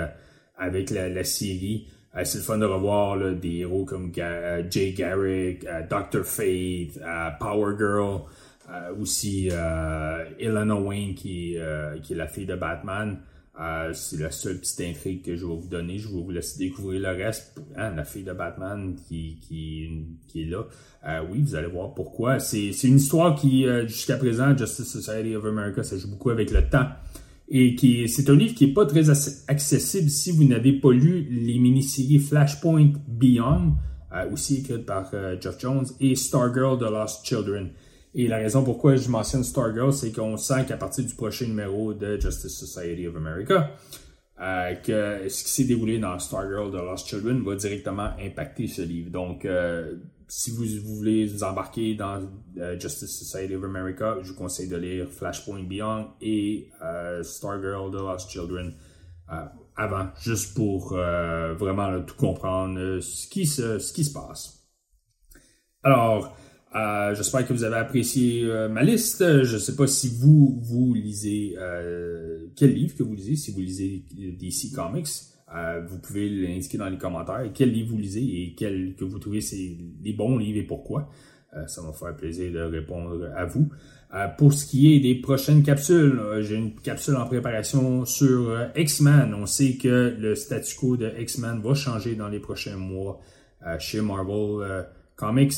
avec 0.57 0.91
la, 0.91 1.25
série. 1.25 1.87
c'est 2.25 2.39
le 2.39 2.45
fun 2.45 2.59
de 2.59 2.65
revoir 2.65 3.19
des 3.35 3.59
héros 3.59 3.85
comme 3.85 4.11
Jay 4.15 4.93
Garrick, 4.93 5.67
Dr. 5.91 6.25
Fate, 6.25 6.99
Power 7.39 7.77
Girl, 7.79 8.23
aussi 8.99 9.49
Elena 9.49 10.75
Wayne 10.75 11.15
qui, 11.15 11.57
qui 12.03 12.13
est 12.13 12.17
la 12.17 12.27
fille 12.27 12.47
de 12.47 12.57
Batman. 12.57 13.19
Euh, 13.61 13.93
c'est 13.93 14.21
la 14.21 14.31
seule 14.31 14.59
petite 14.59 14.81
intrigue 14.83 15.23
que 15.23 15.35
je 15.35 15.45
vais 15.45 15.57
vous 15.57 15.69
donner. 15.69 15.99
Je 15.99 16.09
vais 16.09 16.15
vous 16.15 16.31
laisser 16.31 16.59
découvrir 16.59 17.01
le 17.01 17.25
reste. 17.25 17.61
Hein, 17.77 17.95
la 17.97 18.05
fille 18.05 18.23
de 18.23 18.33
Batman 18.33 18.95
qui, 19.09 19.39
qui, 19.41 20.41
est 20.41 20.45
là. 20.45 20.65
Euh, 21.07 21.23
oui, 21.31 21.43
vous 21.43 21.57
allez 21.57 21.67
voir 21.67 21.93
pourquoi. 21.95 22.39
C'est, 22.39 22.73
c'est 22.73 22.87
une 22.87 22.97
histoire 22.97 23.35
qui, 23.35 23.67
euh, 23.67 23.87
jusqu'à 23.87 24.17
présent, 24.17 24.57
Justice 24.57 24.87
Society 24.87 25.35
of 25.35 25.45
America, 25.45 25.83
ça 25.83 25.97
joue 25.97 26.09
beaucoup 26.09 26.31
avec 26.31 26.53
le 26.53 26.69
temps. 26.69 26.87
Et 27.49 27.75
qui 27.75 28.09
c'est 28.09 28.29
un 28.29 28.37
livre 28.37 28.55
qui 28.55 28.65
est 28.65 28.75
pas 28.75 28.85
très 28.85 29.09
accessible 29.09 30.11
si 30.11 30.33
vous 30.33 30.45
n'avez 30.45 30.75
pas 30.75 30.93
lu 30.93 31.27
les 31.31 31.59
mini-séries 31.59 32.19
Flashpoint 32.19 32.93
Beyond, 33.09 33.73
aussi 34.31 34.59
écrites 34.59 34.85
par 34.85 35.11
Jeff 35.41 35.59
Jones, 35.59 35.87
et 35.99 36.15
Stargirl 36.15 36.79
The 36.79 36.91
Lost 36.91 37.25
Children. 37.25 37.71
Et 38.19 38.27
la 38.27 38.39
raison 38.39 38.65
pourquoi 38.65 38.97
je 38.97 39.09
mentionne 39.09 39.45
Stargirl, 39.45 39.93
c'est 39.93 40.11
qu'on 40.11 40.37
sent 40.37 40.65
qu'à 40.67 40.77
partir 40.77 41.05
du 41.05 41.15
prochain 41.15 41.47
numéro 41.47 41.95
de 41.95 42.21
Justice 42.21 42.53
Society 42.53 43.07
of 43.07 43.15
America, 43.15 43.71
euh, 44.41 44.75
ce 45.29 45.45
qui 45.45 45.51
s'est 45.51 45.65
déroulé 45.67 46.01
dans 46.01 46.19
Stargirl 46.19 46.73
The 46.73 46.83
Lost 46.83 47.07
Children 47.07 47.45
va 47.45 47.55
directement 47.55 48.11
impacter 48.21 48.67
ce 48.67 48.83
livre. 48.83 49.13
Donc, 49.13 49.45
euh, 49.45 49.95
si 50.27 50.51
vous, 50.51 50.65
voulez 50.97 51.27
vous 51.27 51.45
embarquer 51.45 51.95
dans 51.95 52.29
euh, 52.59 52.77
Justice 52.81 53.21
Society 53.21 53.55
of 53.55 53.63
America, 53.63 54.17
je 54.21 54.33
vous 54.33 54.37
conseille 54.37 54.69
de 54.69 54.77
lire 54.77 55.07
Flashpoint 55.09 55.63
Beyond 55.63 56.09
et 56.21 56.71
Stargirl 57.23 57.93
The 57.93 58.01
Lost 58.01 58.31
Children 58.31 58.75
avant, 59.77 60.09
juste 60.21 60.57
pour 60.57 60.89
vraiment 60.89 62.03
tout 62.03 62.17
comprendre 62.17 62.99
ce, 62.99 63.29
qui 63.29 63.47
se, 63.47 63.79
ce 63.79 63.93
qui 63.93 64.03
se 64.03 64.13
passe. 64.13 64.67
Alors, 65.85 66.37
euh, 66.75 67.15
j'espère 67.15 67.47
que 67.47 67.53
vous 67.55 67.65
avez 67.65 67.77
apprécié 67.77 68.45
euh, 68.45 68.69
ma 68.69 68.83
liste. 68.83 69.25
Je 69.45 69.55
ne 69.55 69.59
sais 69.59 69.75
pas 69.75 69.87
si 69.87 70.11
vous, 70.21 70.59
vous 70.63 70.93
lisez 70.95 71.55
euh, 71.57 72.47
quel 72.57 72.75
livre 72.75 72.95
que 72.95 73.03
vous 73.03 73.15
lisez, 73.15 73.37
si 73.37 73.53
vous 73.53 73.61
lisez 73.61 74.05
DC 74.39 74.75
Comics. 74.75 75.09
vous 75.89 75.99
pouvez 75.99 76.29
l'indiquer 76.29 76.77
dans 76.77 76.89
les 76.89 76.99
commentaires. 76.99 77.51
Quel 77.55 77.73
livre 77.73 77.91
vous 77.93 77.99
lisez 77.99 78.21
et 78.21 78.55
quel 78.57 78.95
que 78.97 79.05
vous 79.05 79.19
trouvez 79.19 79.41
les 80.03 80.13
bons 80.13 80.37
livres 80.37 80.59
et 80.59 80.67
pourquoi. 80.67 81.09
ça 81.67 81.81
va 81.81 81.89
me 81.89 81.93
faire 81.95 82.15
plaisir 82.15 82.53
de 82.53 82.61
répondre 82.61 83.31
à 83.35 83.47
vous. 83.47 83.71
pour 84.37 84.53
ce 84.53 84.67
qui 84.67 84.95
est 84.95 85.01
des 85.01 85.15
prochaines 85.15 85.63
capsules, 85.63 86.21
j'ai 86.41 86.57
une 86.57 86.75
capsule 86.75 87.17
en 87.17 87.25
préparation 87.25 88.05
sur 88.05 88.55
X-Men. 88.77 89.33
On 89.33 89.47
sait 89.47 89.77
que 89.77 90.15
le 90.19 90.35
statu 90.35 90.77
quo 90.77 90.99
de 90.99 91.11
X-Men 91.19 91.63
va 91.63 91.73
changer 91.73 92.15
dans 92.15 92.29
les 92.29 92.41
prochains 92.41 92.77
mois 92.77 93.19
chez 93.79 94.03
Marvel 94.03 94.87
Comics. 95.17 95.55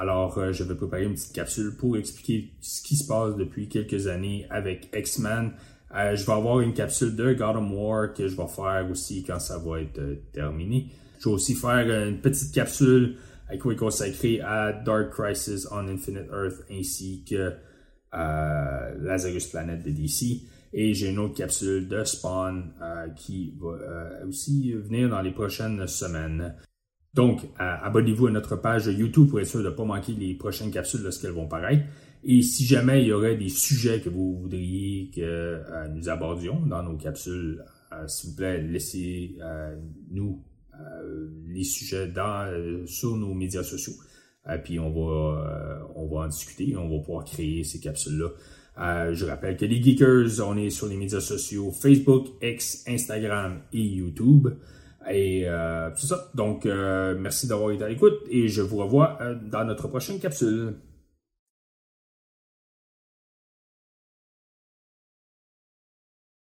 Alors, 0.00 0.38
euh, 0.38 0.50
je 0.54 0.64
vais 0.64 0.74
préparer 0.74 1.04
une 1.04 1.12
petite 1.12 1.34
capsule 1.34 1.76
pour 1.76 1.94
expliquer 1.98 2.54
ce 2.62 2.80
qui 2.80 2.96
se 2.96 3.06
passe 3.06 3.36
depuis 3.36 3.68
quelques 3.68 4.06
années 4.06 4.46
avec 4.48 4.88
X-Men. 4.96 5.52
Euh, 5.94 6.16
je 6.16 6.24
vais 6.24 6.32
avoir 6.32 6.60
une 6.60 6.72
capsule 6.72 7.14
de 7.14 7.34
God 7.34 7.56
of 7.56 7.70
War 7.70 8.14
que 8.14 8.26
je 8.26 8.34
vais 8.34 8.48
faire 8.48 8.88
aussi 8.90 9.22
quand 9.22 9.38
ça 9.38 9.58
va 9.58 9.82
être 9.82 9.98
euh, 9.98 10.14
terminé. 10.32 10.86
Je 11.18 11.28
vais 11.28 11.34
aussi 11.34 11.54
faire 11.54 11.86
une 12.08 12.18
petite 12.18 12.50
capsule 12.54 13.16
qui 13.52 13.58
va 13.58 13.72
être 13.72 13.78
consacrée 13.78 14.40
à 14.40 14.72
Dark 14.72 15.10
Crisis 15.10 15.68
on 15.70 15.86
Infinite 15.86 16.30
Earth 16.32 16.64
ainsi 16.70 17.22
que 17.28 17.52
Lazarus 18.10 19.48
Planet 19.48 19.82
de 19.82 19.90
DC. 19.90 20.46
Et 20.72 20.94
j'ai 20.94 21.10
une 21.10 21.18
autre 21.18 21.34
capsule 21.34 21.88
de 21.88 22.04
Spawn 22.04 22.72
qui 23.16 23.52
va 23.60 24.24
aussi 24.26 24.72
venir 24.72 25.10
dans 25.10 25.20
les 25.20 25.32
prochaines 25.32 25.86
semaines. 25.86 26.54
Donc, 27.14 27.40
abonnez-vous 27.58 28.28
à 28.28 28.30
notre 28.30 28.56
page 28.56 28.86
YouTube 28.86 29.28
pour 29.28 29.40
être 29.40 29.48
sûr 29.48 29.60
de 29.60 29.64
ne 29.64 29.70
pas 29.70 29.84
manquer 29.84 30.12
les 30.12 30.34
prochaines 30.34 30.70
capsules 30.70 31.02
lorsqu'elles 31.02 31.32
vont 31.32 31.48
paraître. 31.48 31.84
Et 32.22 32.42
si 32.42 32.66
jamais 32.66 33.02
il 33.02 33.08
y 33.08 33.12
aurait 33.12 33.36
des 33.36 33.48
sujets 33.48 34.00
que 34.00 34.10
vous 34.10 34.38
voudriez 34.38 35.10
que 35.10 35.20
euh, 35.20 35.88
nous 35.88 36.08
abordions 36.08 36.60
dans 36.66 36.82
nos 36.82 36.96
capsules, 36.96 37.64
euh, 37.92 38.06
s'il 38.06 38.30
vous 38.30 38.36
plaît, 38.36 38.60
laissez-nous 38.62 40.44
euh, 40.74 41.28
les 41.48 41.64
sujets 41.64 42.12
sur 42.86 43.16
nos 43.16 43.34
médias 43.34 43.62
sociaux. 43.62 43.94
puis 44.64 44.78
on 44.78 44.90
va, 44.90 45.88
on 45.96 46.06
va 46.06 46.26
en 46.26 46.28
discuter, 46.28 46.76
on 46.76 46.88
va 46.88 47.02
pouvoir 47.02 47.24
créer 47.24 47.64
ces 47.64 47.80
capsules-là. 47.80 49.12
je 49.12 49.24
rappelle 49.24 49.56
que 49.56 49.64
les 49.64 49.82
Geekers, 49.82 50.46
on 50.46 50.56
est 50.58 50.70
sur 50.70 50.88
les 50.88 50.96
médias 50.96 51.20
sociaux 51.20 51.70
Facebook, 51.70 52.28
X, 52.42 52.84
Instagram 52.86 53.62
et 53.72 53.82
YouTube. 53.82 54.48
Et 55.08 55.48
euh, 55.48 55.90
c'est 55.96 56.06
ça. 56.08 56.28
Donc, 56.34 56.66
euh, 56.66 57.16
merci 57.18 57.46
d'avoir 57.46 57.70
été 57.70 57.84
à 57.84 57.88
l'écoute 57.88 58.18
et 58.30 58.48
je 58.48 58.60
vous 58.60 58.76
revois 58.76 59.18
euh, 59.20 59.34
dans 59.34 59.64
notre 59.64 59.88
prochaine 59.88 60.18
capsule. 60.18 60.74